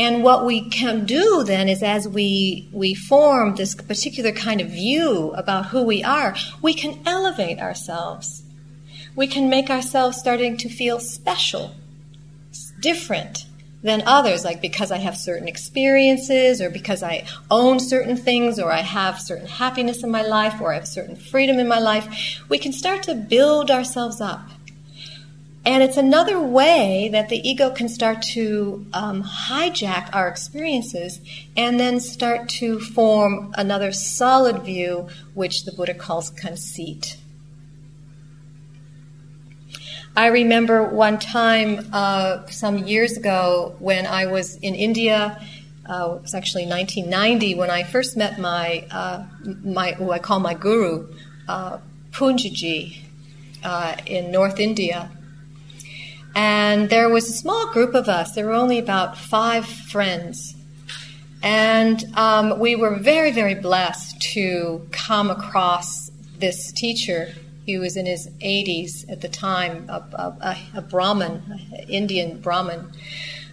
[0.00, 4.68] And what we can do then is as we, we form this particular kind of
[4.68, 8.42] view about who we are, we can elevate ourselves.
[9.14, 11.74] We can make ourselves starting to feel special,
[12.80, 13.44] different
[13.82, 18.72] than others, like because I have certain experiences or because I own certain things or
[18.72, 22.40] I have certain happiness in my life or I have certain freedom in my life.
[22.48, 24.48] We can start to build ourselves up
[25.64, 31.20] and it's another way that the ego can start to um, hijack our experiences
[31.54, 37.18] and then start to form another solid view, which the Buddha calls conceit.
[40.16, 45.40] I remember one time, uh, some years ago, when I was in India.
[45.86, 49.24] Uh, it was actually 1990 when I first met my, uh,
[49.64, 51.12] my who I call my guru,
[51.48, 51.78] uh,
[52.12, 52.98] Poonjaji,
[53.64, 55.10] uh, in North India
[56.34, 58.32] and there was a small group of us.
[58.32, 60.54] There were only about five friends.
[61.42, 67.32] And um, we were very, very blessed to come across this teacher.
[67.64, 70.02] He was in his 80s at the time, a,
[70.40, 72.92] a, a Brahmin, an Indian Brahmin.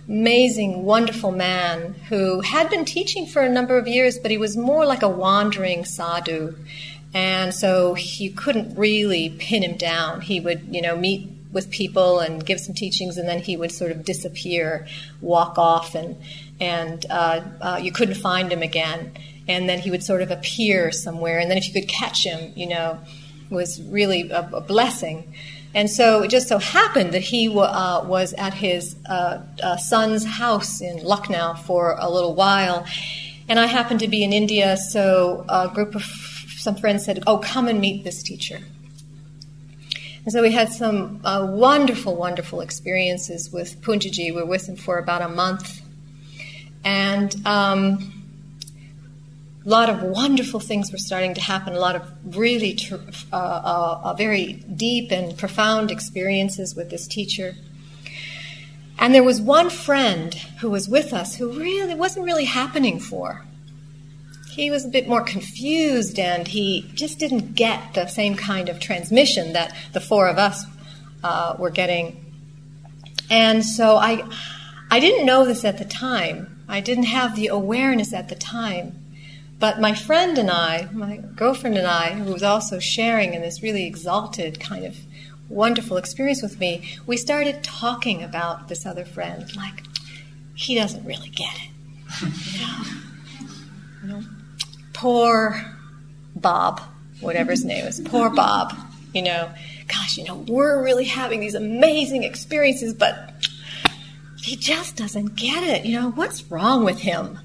[0.08, 4.56] Amazing, wonderful man who had been teaching for a number of years, but he was
[4.56, 6.56] more like a wandering sadhu.
[7.13, 10.22] And so you couldn't really pin him down.
[10.22, 13.72] He would, you know, meet with people and give some teachings, and then he would
[13.72, 14.88] sort of disappear,
[15.22, 16.15] walk off, and
[16.62, 19.12] and uh, uh, you couldn't find him again.
[19.48, 22.54] And then he would sort of appear somewhere, and then if you could catch him,
[22.56, 23.00] you know,
[23.50, 25.34] was really a, a blessing.
[25.74, 30.26] And so it just so happened that he uh, was at his uh, uh, son's
[30.26, 32.86] house in Lucknow for a little while,
[33.50, 36.04] and I happened to be in India, so a group of
[36.65, 38.60] some friends said, "Oh, come and meet this teacher."
[40.28, 44.26] And so we had some uh, wonderful, wonderful experiences with Poonjaji.
[44.26, 45.82] We were with him for about a month.
[46.84, 48.26] And um,
[49.66, 52.96] a lot of wonderful things were starting to happen, a lot of really tr-
[53.32, 57.56] uh, uh, uh, very deep and profound experiences with this teacher.
[59.00, 63.46] And there was one friend who was with us who really wasn't really happening for
[64.58, 68.80] he was a bit more confused and he just didn't get the same kind of
[68.80, 70.65] transmission that the four of us
[71.24, 72.26] uh, were getting.
[73.30, 74.28] And so I,
[74.89, 76.60] I didn't know this at the time.
[76.67, 79.00] I didn't have the awareness at the time.
[79.60, 83.62] But my friend and I, my girlfriend and I, who was also sharing in this
[83.62, 84.98] really exalted kind of
[85.50, 89.56] wonderful experience with me, we started talking about this other friend.
[89.56, 89.84] Like,
[90.56, 91.70] he doesn't really get it.
[94.02, 94.24] you know?
[94.98, 95.56] Poor
[96.36, 96.82] Bob,
[97.22, 98.74] whatever his name is, poor Bob,
[99.14, 99.48] you know,
[99.88, 103.32] gosh, you know, we're really having these amazing experiences, but
[104.38, 105.86] he just doesn't get it.
[105.86, 107.38] You know, what's wrong with him?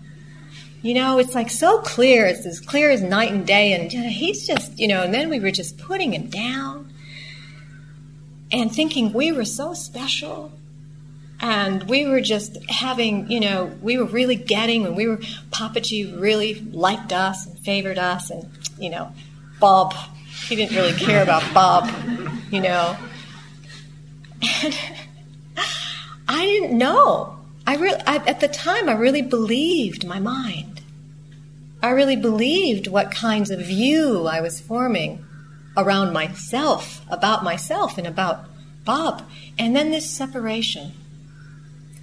[0.81, 2.25] You know, it's like so clear.
[2.25, 3.75] It's as clear as night and day.
[3.75, 6.91] And you know, he's just, you know, and then we were just putting him down
[8.51, 10.53] and thinking we were so special
[11.42, 15.16] and we were just having, you know, we were really getting when we were
[15.50, 19.12] Papaji really liked us and favored us, and you know,
[19.59, 19.92] Bob,
[20.48, 21.90] he didn't really care about Bob,
[22.50, 22.96] you know.
[24.62, 24.79] And
[26.29, 27.38] I didn't know.
[27.67, 30.81] I really, I, at the time, I really believed my mind.
[31.83, 35.25] I really believed what kinds of view I was forming
[35.77, 38.44] around myself, about myself, and about
[38.85, 39.29] Bob.
[39.58, 40.92] And then this separation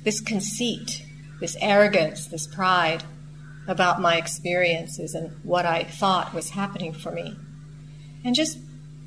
[0.03, 1.05] this conceit,
[1.39, 3.03] this arrogance, this pride
[3.67, 7.35] about my experiences and what I thought was happening for me.
[8.23, 8.57] And just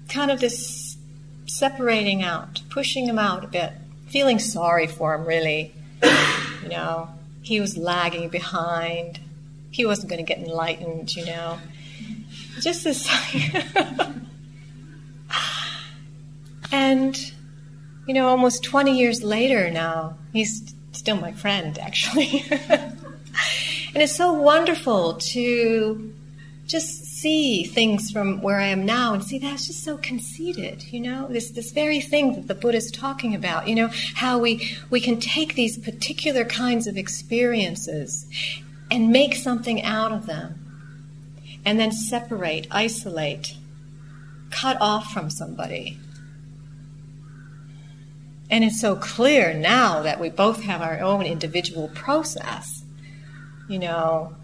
[0.09, 0.97] kind of this
[1.47, 3.73] separating out, pushing him out a bit,
[4.07, 5.75] feeling sorry for him, really.
[6.63, 7.09] you know,
[7.43, 9.21] he was lagging behind.
[9.71, 11.59] He wasn't going to get enlightened, you know.
[12.61, 13.09] Just this.
[16.73, 17.33] and
[18.07, 22.45] You know, almost 20 years later now, he's still my friend, actually.
[22.51, 22.97] and
[23.95, 26.13] it's so wonderful to
[26.67, 31.01] just see things from where I am now and see that's just so conceited, you
[31.01, 34.77] know, this, this very thing that the Buddha is talking about, you know, how we,
[34.91, 38.27] we can take these particular kinds of experiences
[38.91, 40.63] and make something out of them
[41.65, 43.55] and then separate, isolate,
[44.51, 45.99] cut off from somebody.
[48.53, 52.85] And it's so clear now that we both have our own individual process,
[53.69, 54.37] you know,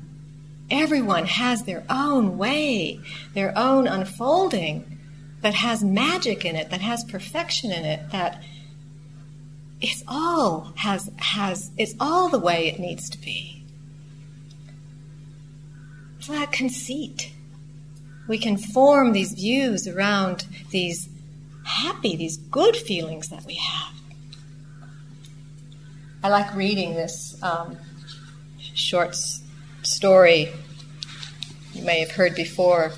[0.70, 3.00] Everyone has their own way,
[3.32, 4.98] their own unfolding
[5.40, 8.42] that has magic in it, that has perfection in it, that
[9.80, 13.64] it's all has has it's all the way it needs to be.
[16.18, 17.32] It's that conceit.
[18.26, 21.08] We can form these views around these
[21.64, 23.94] happy, these good feelings that we have.
[26.20, 27.76] I like reading this um,
[28.58, 29.16] short
[29.82, 30.52] story
[31.72, 32.90] you may have heard before.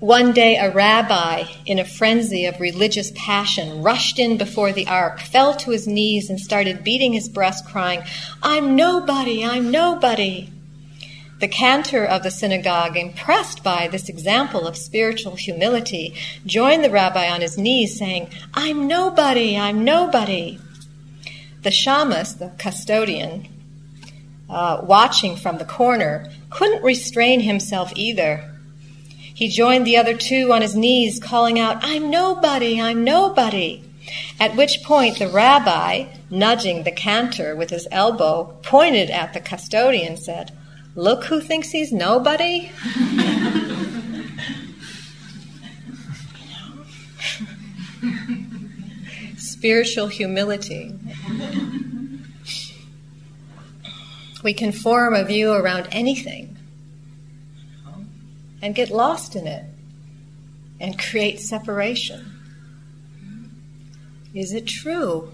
[0.00, 5.20] One day, a rabbi, in a frenzy of religious passion, rushed in before the ark,
[5.20, 8.02] fell to his knees, and started beating his breast, crying,
[8.42, 10.50] I'm nobody, I'm nobody.
[11.40, 16.14] The cantor of the synagogue, impressed by this example of spiritual humility,
[16.46, 20.58] joined the rabbi on his knees, saying, I'm nobody, I'm nobody.
[21.66, 23.48] The shamas, the custodian,
[24.48, 28.52] uh, watching from the corner, couldn't restrain himself either.
[29.18, 33.82] He joined the other two on his knees, calling out, I'm nobody, I'm nobody.
[34.38, 40.10] At which point the rabbi, nudging the cantor with his elbow, pointed at the custodian
[40.10, 40.52] and said,
[40.94, 42.70] Look who thinks he's nobody.
[49.66, 50.94] Spiritual humility.
[54.44, 56.56] We can form a view around anything
[58.62, 59.64] and get lost in it
[60.78, 62.32] and create separation.
[64.32, 65.32] Is it true?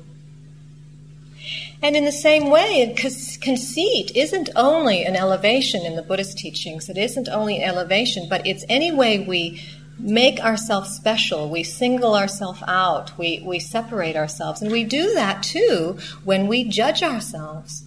[1.83, 2.97] And in the same way,
[3.43, 8.47] conceit isn't only an elevation in the Buddhist teachings, it isn't only an elevation, but
[8.47, 9.62] it's any way we
[10.03, 14.61] make ourselves special, we single ourselves out, we, we separate ourselves.
[14.61, 17.84] And we do that too when we judge ourselves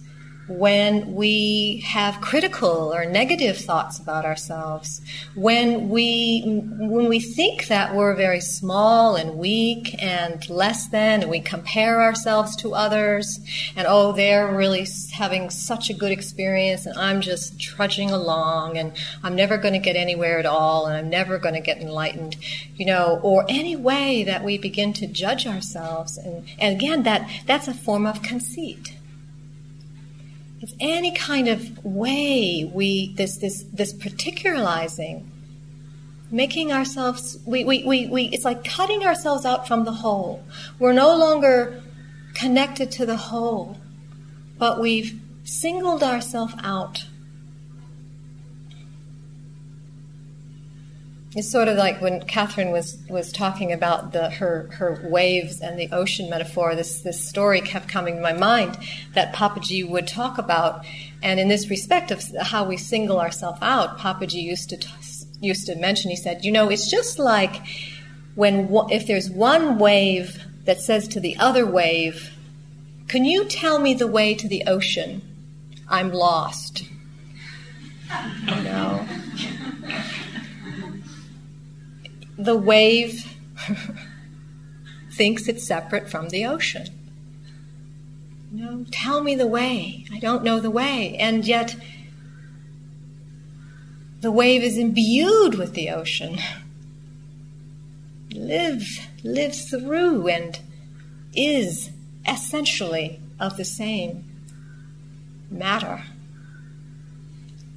[0.48, 5.00] when we have critical or negative thoughts about ourselves,
[5.34, 6.42] when we
[6.78, 12.00] when we think that we're very small and weak and less than, and we compare
[12.00, 13.40] ourselves to others,
[13.74, 18.92] and oh, they're really having such a good experience, and I'm just trudging along, and
[19.24, 22.36] I'm never going to get anywhere at all, and I'm never going to get enlightened,
[22.76, 27.28] you know, or any way that we begin to judge ourselves, and, and again, that
[27.46, 28.95] that's a form of conceit
[30.80, 35.30] any kind of way we this this this particularizing
[36.30, 40.44] making ourselves we, we, we, we it's like cutting ourselves out from the whole.
[40.78, 41.82] We're no longer
[42.34, 43.78] connected to the whole
[44.58, 47.06] but we've singled ourselves out
[51.36, 55.78] It's sort of like when Catherine was, was talking about the, her, her waves and
[55.78, 58.78] the ocean metaphor, this, this story kept coming to my mind
[59.12, 60.86] that Papaji would talk about.
[61.22, 64.82] And in this respect of how we single ourselves out, Papaji used to,
[65.38, 67.62] used to mention, he said, you know, it's just like
[68.34, 72.30] when if there's one wave that says to the other wave,
[73.08, 75.20] can you tell me the way to the ocean?
[75.86, 76.84] I'm lost.
[78.46, 79.06] You know?
[82.38, 83.36] The wave
[85.12, 86.86] thinks it's separate from the ocean.
[88.52, 90.06] No, tell me the way.
[90.12, 91.16] I don't know the way.
[91.18, 91.76] And yet,
[94.20, 96.38] the wave is imbued with the ocean.
[98.32, 100.58] Live, lives through and
[101.34, 101.90] is
[102.26, 104.24] essentially of the same
[105.50, 106.02] matter.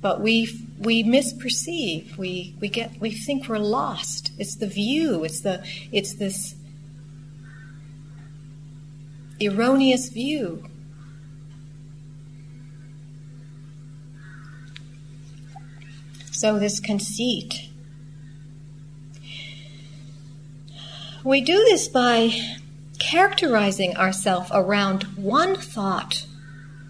[0.02, 2.18] But we we misperceive.
[2.18, 4.32] We we get we think we're lost.
[4.38, 5.24] It's the view.
[5.24, 6.56] It's the it's this
[9.42, 10.66] erroneous view.
[16.32, 17.70] So this conceit.
[21.26, 22.32] We do this by
[22.98, 26.26] characterizing ourselves around one thought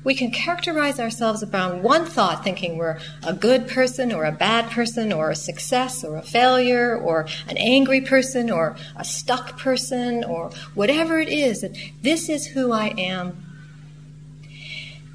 [0.10, 4.72] we can characterize ourselves around one thought, thinking we're a good person or a bad
[4.72, 10.24] person or a success or a failure or an angry person or a stuck person
[10.24, 13.46] or whatever it is, that this is who I am.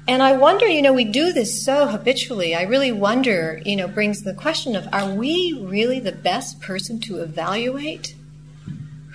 [0.07, 2.55] And I wonder, you know, we do this so habitually.
[2.55, 7.01] I really wonder, you know, brings the question of are we really the best person
[7.01, 8.15] to evaluate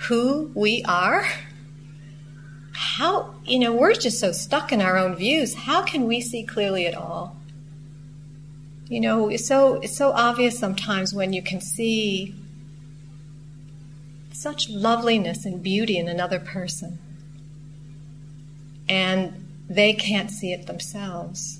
[0.01, 1.25] who we are?
[2.73, 5.53] How, you know, we're just so stuck in our own views.
[5.53, 7.35] How can we see clearly at all?
[8.87, 12.35] You know, it's so, it's so obvious sometimes when you can see
[14.31, 16.97] such loveliness and beauty in another person
[18.89, 21.59] and they can't see it themselves.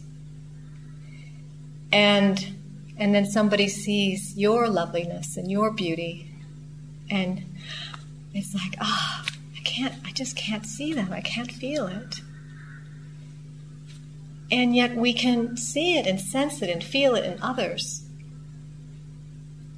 [1.91, 2.57] And
[2.97, 6.29] and then somebody sees your loveliness and your beauty
[7.09, 7.43] and
[8.33, 9.25] it's like, ah,
[9.71, 11.11] can't, I just can't see them.
[11.11, 12.21] I can't feel it.
[14.51, 18.03] And yet we can see it and sense it and feel it in others.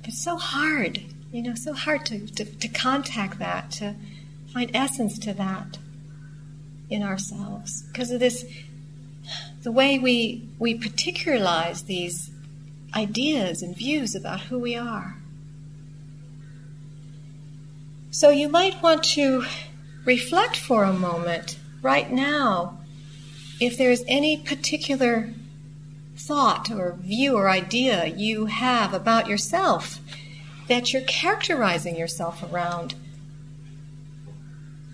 [0.04, 3.96] It's so hard, you know, so hard to, to, to contact that, to
[4.52, 5.78] find essence to that
[6.90, 7.84] in ourselves.
[7.84, 8.46] Because of this,
[9.62, 12.32] the way we, we particularize these
[12.96, 15.18] ideas and views about who we are.
[18.10, 19.46] So you might want to
[20.06, 22.78] reflect for a moment right now
[23.60, 25.30] if there's any particular
[26.18, 30.00] thought or view or idea you have about yourself
[30.68, 32.96] that you're characterizing yourself around.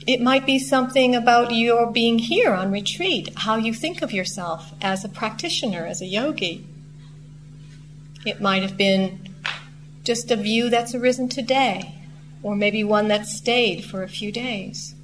[0.07, 4.73] It might be something about your being here on retreat, how you think of yourself
[4.81, 6.65] as a practitioner, as a yogi.
[8.25, 9.35] It might have been
[10.03, 11.95] just a view that's arisen today,
[12.41, 14.95] or maybe one that stayed for a few days.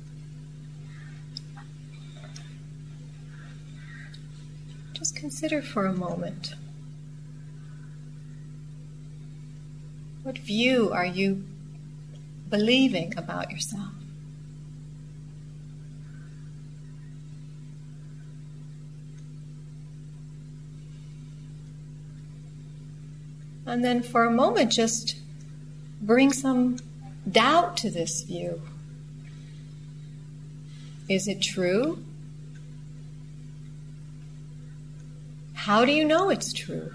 [5.05, 6.55] Just consider for a moment.
[10.23, 11.45] What view are you
[12.49, 13.93] believing about yourself?
[23.67, 25.17] And then for a moment, just
[26.01, 26.77] bring some
[27.31, 28.59] doubt to this view.
[31.07, 32.03] Is it true?
[35.55, 36.91] How do you know it's true?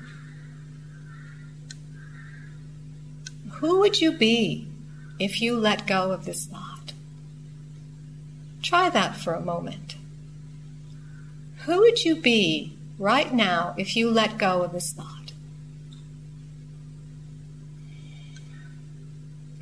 [3.55, 4.69] Who would you be
[5.19, 6.93] if you let go of this thought?
[8.63, 9.97] Try that for a moment.
[11.65, 15.33] Who would you be right now if you let go of this thought?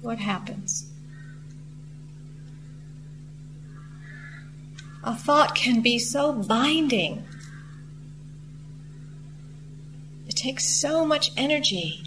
[0.03, 0.91] What happens?
[5.03, 7.25] A thought can be so binding
[10.39, 12.03] takes so much energy.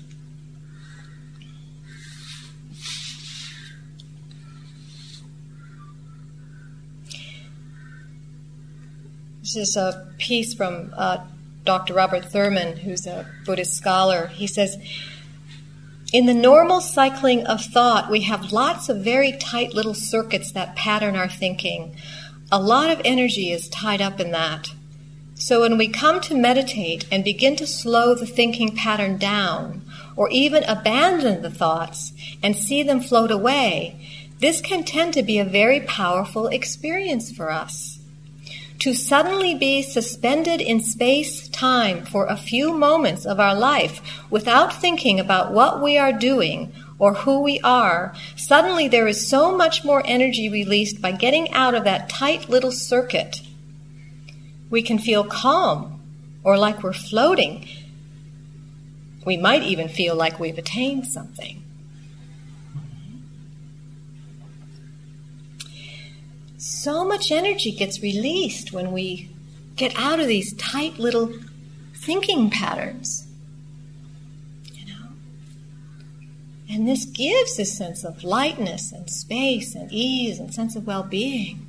[9.41, 11.25] This is a piece from uh,
[11.65, 11.93] Dr.
[11.93, 14.27] Robert Thurman, who's a Buddhist scholar.
[14.27, 14.77] He says,
[16.13, 20.75] in the normal cycling of thought, we have lots of very tight little circuits that
[20.75, 21.95] pattern our thinking.
[22.51, 24.69] A lot of energy is tied up in that.
[25.43, 29.81] So when we come to meditate and begin to slow the thinking pattern down,
[30.15, 32.13] or even abandon the thoughts
[32.43, 33.99] and see them float away,
[34.37, 37.97] this can tend to be a very powerful experience for us.
[38.81, 44.71] To suddenly be suspended in space time for a few moments of our life without
[44.71, 49.83] thinking about what we are doing or who we are, suddenly there is so much
[49.83, 53.41] more energy released by getting out of that tight little circuit
[54.71, 56.01] we can feel calm
[56.43, 57.67] or like we're floating.
[59.25, 61.63] We might even feel like we've attained something.
[66.57, 69.29] So much energy gets released when we
[69.75, 71.31] get out of these tight little
[71.93, 73.27] thinking patterns.
[74.73, 75.09] You know?
[76.69, 81.03] And this gives a sense of lightness and space and ease and sense of well
[81.03, 81.67] being.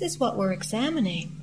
[0.00, 1.36] This is what we're examining.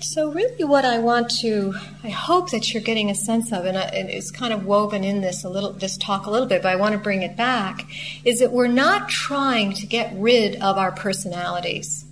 [0.00, 3.76] So, really, what I want to, I hope that you're getting a sense of, and
[4.10, 6.74] it's kind of woven in this a little, this talk a little bit, but I
[6.76, 7.86] want to bring it back,
[8.24, 12.04] is that we're not trying to get rid of our personalities.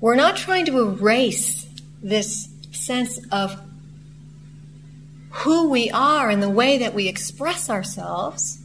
[0.00, 1.66] We're not trying to erase
[2.00, 3.60] this sense of
[5.34, 8.60] who we are and the way that we express ourselves.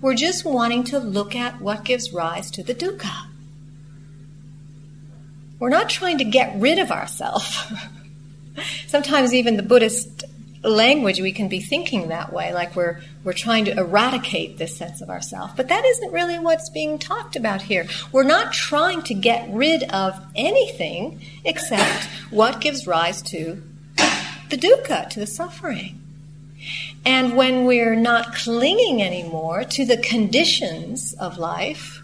[0.00, 3.26] We're just wanting to look at what gives rise to the dukkha.
[5.58, 7.72] We're not trying to get rid of ourselves.
[8.86, 10.24] Sometimes even the Buddhist
[10.62, 15.00] language we can be thinking that way, like we're we're trying to eradicate this sense
[15.00, 15.56] of ourself.
[15.56, 17.86] But that isn't really what's being talked about here.
[18.12, 23.62] We're not trying to get rid of anything except what gives rise to
[24.54, 26.00] the dukkha, to the suffering.
[27.04, 32.02] And when we're not clinging anymore to the conditions of life,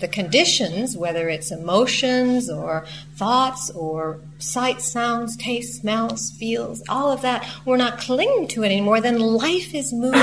[0.00, 2.84] the conditions, whether it's emotions or
[3.14, 8.66] thoughts or sights, sounds, tastes, smells, feels, all of that, we're not clinging to it
[8.66, 10.20] anymore, then life is moving,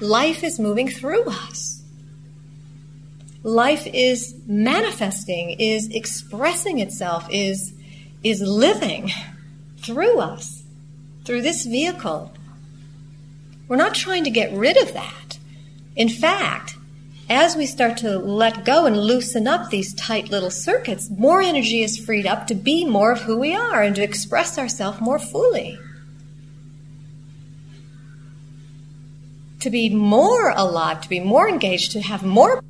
[0.00, 1.82] life is moving through us.
[3.42, 7.72] Life is manifesting, is expressing itself, is,
[8.22, 9.10] is living
[9.78, 10.63] through us,
[11.24, 12.32] through this vehicle.
[13.66, 15.38] We're not trying to get rid of that.
[15.96, 16.76] In fact,
[17.30, 21.82] as we start to let go and loosen up these tight little circuits, more energy
[21.82, 25.18] is freed up to be more of who we are and to express ourselves more
[25.18, 25.78] fully.
[29.60, 32.62] To be more alive, to be more engaged, to have more.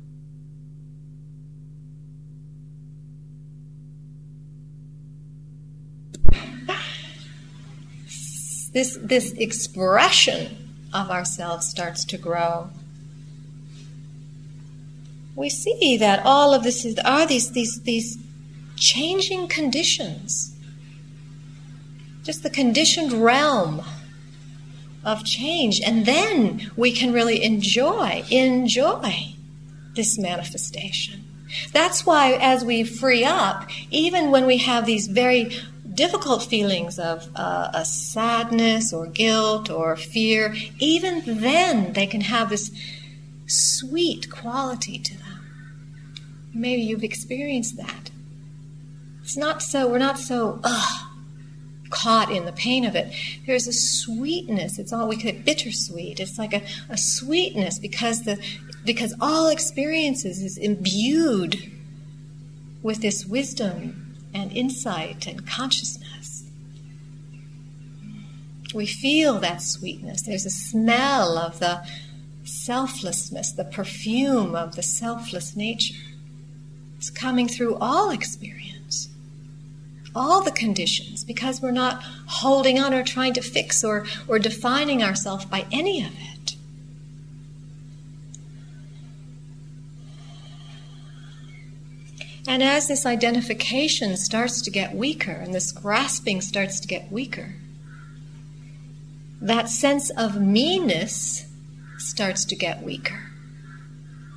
[8.75, 12.69] This, this expression of ourselves starts to grow
[15.35, 18.17] we see that all of this is, are these, these, these
[18.77, 20.55] changing conditions.
[22.23, 23.83] Just the conditioned realm
[25.03, 25.81] of change.
[25.85, 29.35] And then we can really enjoy, enjoy
[29.93, 31.23] this manifestation.
[31.71, 35.55] That's why, as we free up, even when we have these very
[35.95, 42.49] difficult feelings of uh, a sadness or guilt or fear, even then they can have
[42.49, 42.71] this
[43.47, 45.25] sweet quality to them.
[46.53, 48.11] Maybe you've experienced that.
[49.23, 51.07] It's not so, we're not so, ugh,
[51.89, 53.13] caught in the pain of it.
[53.45, 54.79] There's a sweetness.
[54.79, 56.19] It's all we could bittersweet.
[56.19, 58.37] It's like a, a sweetness because the
[58.83, 61.71] because all experiences is imbued
[62.83, 64.04] with this wisdom
[64.35, 66.43] and insight and consciousness.
[68.73, 70.23] We feel that sweetness.
[70.23, 71.87] There's a smell of the
[72.43, 75.95] selflessness, the perfume of the selfless nature.
[76.97, 79.07] It's coming through all experience,
[80.13, 85.01] all the conditions, because we're not holding on or trying to fix or, or defining
[85.01, 86.34] ourselves by any of it.
[92.47, 97.55] And as this identification starts to get weaker and this grasping starts to get weaker,
[99.41, 101.45] that sense of me-ness
[101.97, 103.31] starts to get weaker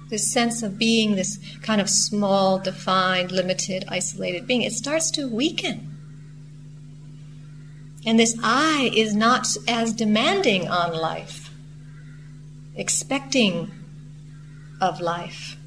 [0.09, 5.29] this sense of being this kind of small, defined, limited, isolated being, it starts to
[5.29, 5.85] weaken.
[8.07, 11.51] And this I is not as demanding on life,
[12.75, 13.71] expecting
[14.81, 15.58] of life.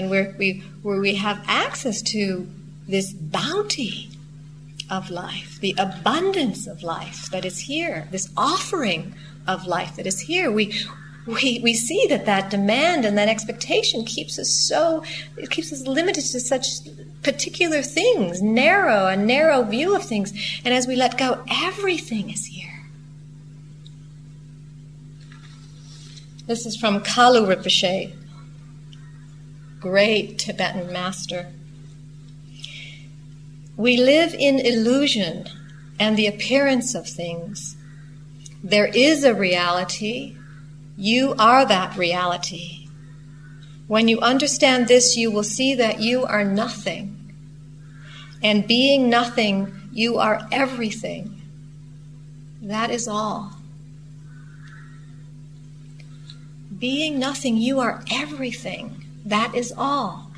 [0.00, 2.48] And where we, where we have access to
[2.88, 4.08] this bounty
[4.88, 9.14] of life, the abundance of life that is here, this offering
[9.46, 10.50] of life that is here.
[10.50, 10.72] We,
[11.26, 15.04] we, we see that that demand and that expectation keeps us so,
[15.36, 16.66] it keeps us limited to such
[17.22, 20.32] particular things, narrow, a narrow view of things.
[20.64, 22.86] And as we let go, everything is here.
[26.46, 28.16] This is from Kalu Rinpoche,
[29.80, 31.52] great Tibetan master.
[33.76, 35.46] We live in illusion
[35.98, 37.76] and the appearance of things.
[38.62, 40.36] There is a reality
[41.00, 42.86] you are that reality.
[43.86, 47.34] When you understand this, you will see that you are nothing.
[48.42, 51.40] And being nothing, you are everything.
[52.60, 53.54] That is all.
[56.78, 58.99] Being nothing, you are everything.
[59.30, 60.32] That is all.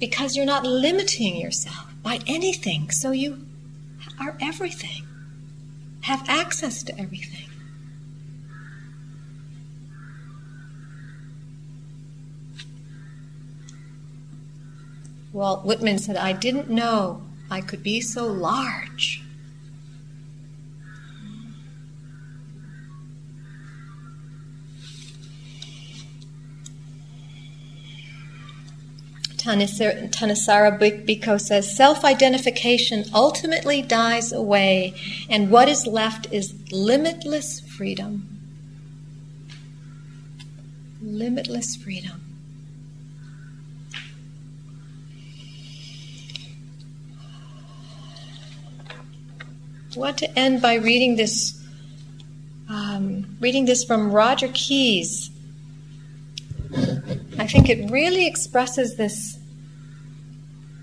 [0.00, 3.46] Because you're not limiting yourself by anything, so you
[4.20, 5.06] are everything,
[6.02, 7.48] have access to everything.
[15.32, 19.23] Walt Whitman said, I didn't know I could be so large.
[29.44, 34.94] Thanissaro Bhikkhu says self identification ultimately dies away,
[35.28, 38.40] and what is left is limitless freedom.
[41.02, 42.22] Limitless freedom.
[49.94, 51.62] I want to end by reading this,
[52.70, 55.30] um, reading this from Roger Keyes.
[57.38, 59.38] I think it really expresses this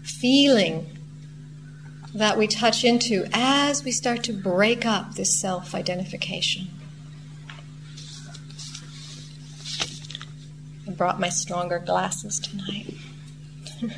[0.04, 0.86] feeling
[2.14, 6.68] that we touch into as we start to break up this self identification.
[10.88, 12.96] I brought my stronger glasses tonight.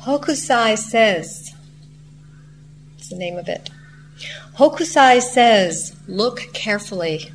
[0.00, 1.54] Hokusai says,
[2.96, 3.68] it's the name of it.
[4.56, 7.30] Hokusai says, look carefully.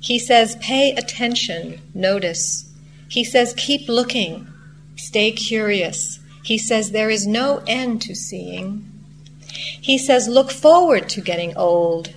[0.00, 2.72] He says, pay attention, notice.
[3.08, 4.48] He says, keep looking,
[4.96, 6.20] stay curious.
[6.42, 8.86] He says, there is no end to seeing.
[9.48, 12.14] He says, look forward to getting old.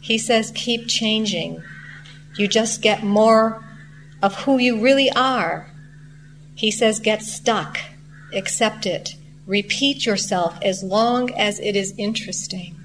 [0.00, 1.62] He says, keep changing.
[2.36, 3.64] You just get more
[4.22, 5.70] of who you really are.
[6.54, 7.78] He says, get stuck
[8.34, 9.16] accept it.
[9.46, 12.76] Repeat yourself as long as it is interesting.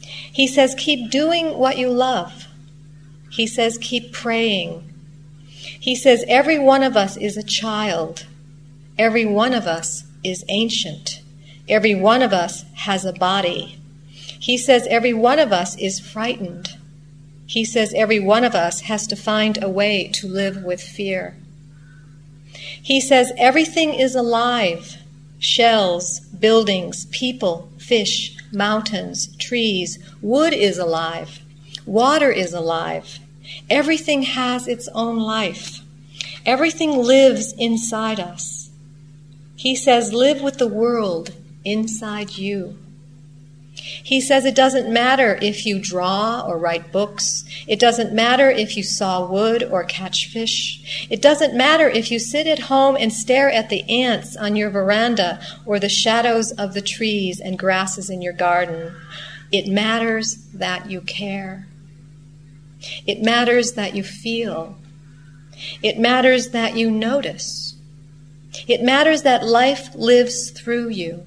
[0.00, 2.46] He says, keep doing what you love.
[3.32, 4.92] He says, keep praying.
[5.48, 8.26] He says, every one of us is a child.
[8.98, 11.22] Every one of us is ancient.
[11.68, 13.80] Every one of us has a body.
[14.14, 16.76] He says, every one of us is frightened.
[17.46, 21.36] He says, every one of us has to find a way to live with fear.
[22.82, 24.98] He says everything is alive
[25.38, 29.98] shells, buildings, people, fish, mountains, trees.
[30.20, 31.40] Wood is alive.
[31.84, 33.18] Water is alive.
[33.70, 35.80] Everything has its own life.
[36.44, 38.70] Everything lives inside us.
[39.56, 41.34] He says, live with the world
[41.64, 42.78] inside you.
[43.74, 47.44] He says it doesn't matter if you draw or write books.
[47.66, 51.06] It doesn't matter if you saw wood or catch fish.
[51.08, 54.70] It doesn't matter if you sit at home and stare at the ants on your
[54.70, 58.94] veranda or the shadows of the trees and grasses in your garden.
[59.50, 61.66] It matters that you care.
[63.06, 64.76] It matters that you feel.
[65.82, 67.76] It matters that you notice.
[68.66, 71.24] It matters that life lives through you.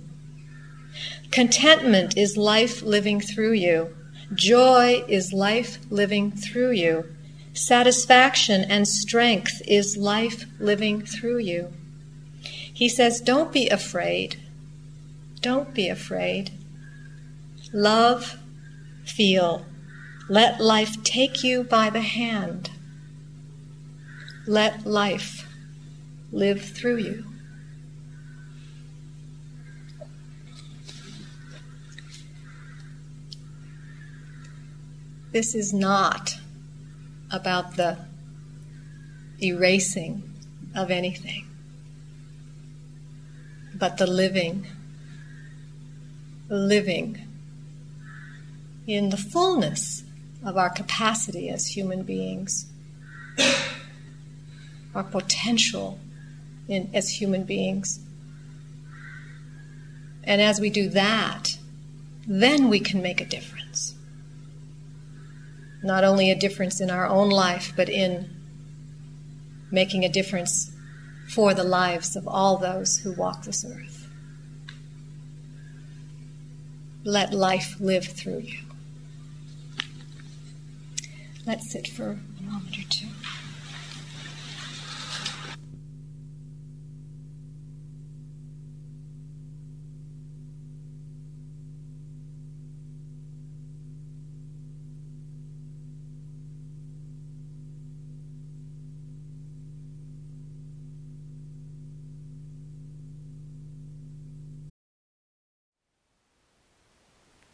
[1.32, 3.95] Contentment is life living through you.
[4.34, 7.16] Joy is life living through you.
[7.53, 11.74] Satisfaction and strength is life living through you.
[12.41, 14.38] He says, Don't be afraid.
[15.41, 16.51] Don't be afraid.
[17.72, 18.38] Love,
[19.06, 19.66] feel.
[20.28, 22.71] Let life take you by the hand.
[24.47, 25.47] Let life
[26.32, 27.26] live through you.
[35.32, 36.38] This is not
[37.30, 37.97] about the
[39.43, 40.23] erasing
[40.73, 41.45] of anything,
[43.76, 44.65] but the living,
[46.49, 47.28] living
[48.88, 50.05] in the fullness
[50.45, 52.67] of our capacity as human beings,
[54.93, 55.99] our potential
[56.67, 57.99] in, as human beings.
[60.23, 61.57] And as we do that,
[62.27, 63.95] then we can make a difference
[65.85, 68.27] not only a difference in our own life, but in
[69.71, 70.71] making a difference
[71.29, 74.07] for the lives of all those who walk this earth.
[77.03, 78.64] Let life live through you.
[81.45, 83.07] Let's sit for a moment or two.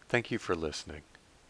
[0.08, 1.04] Thank you for listening.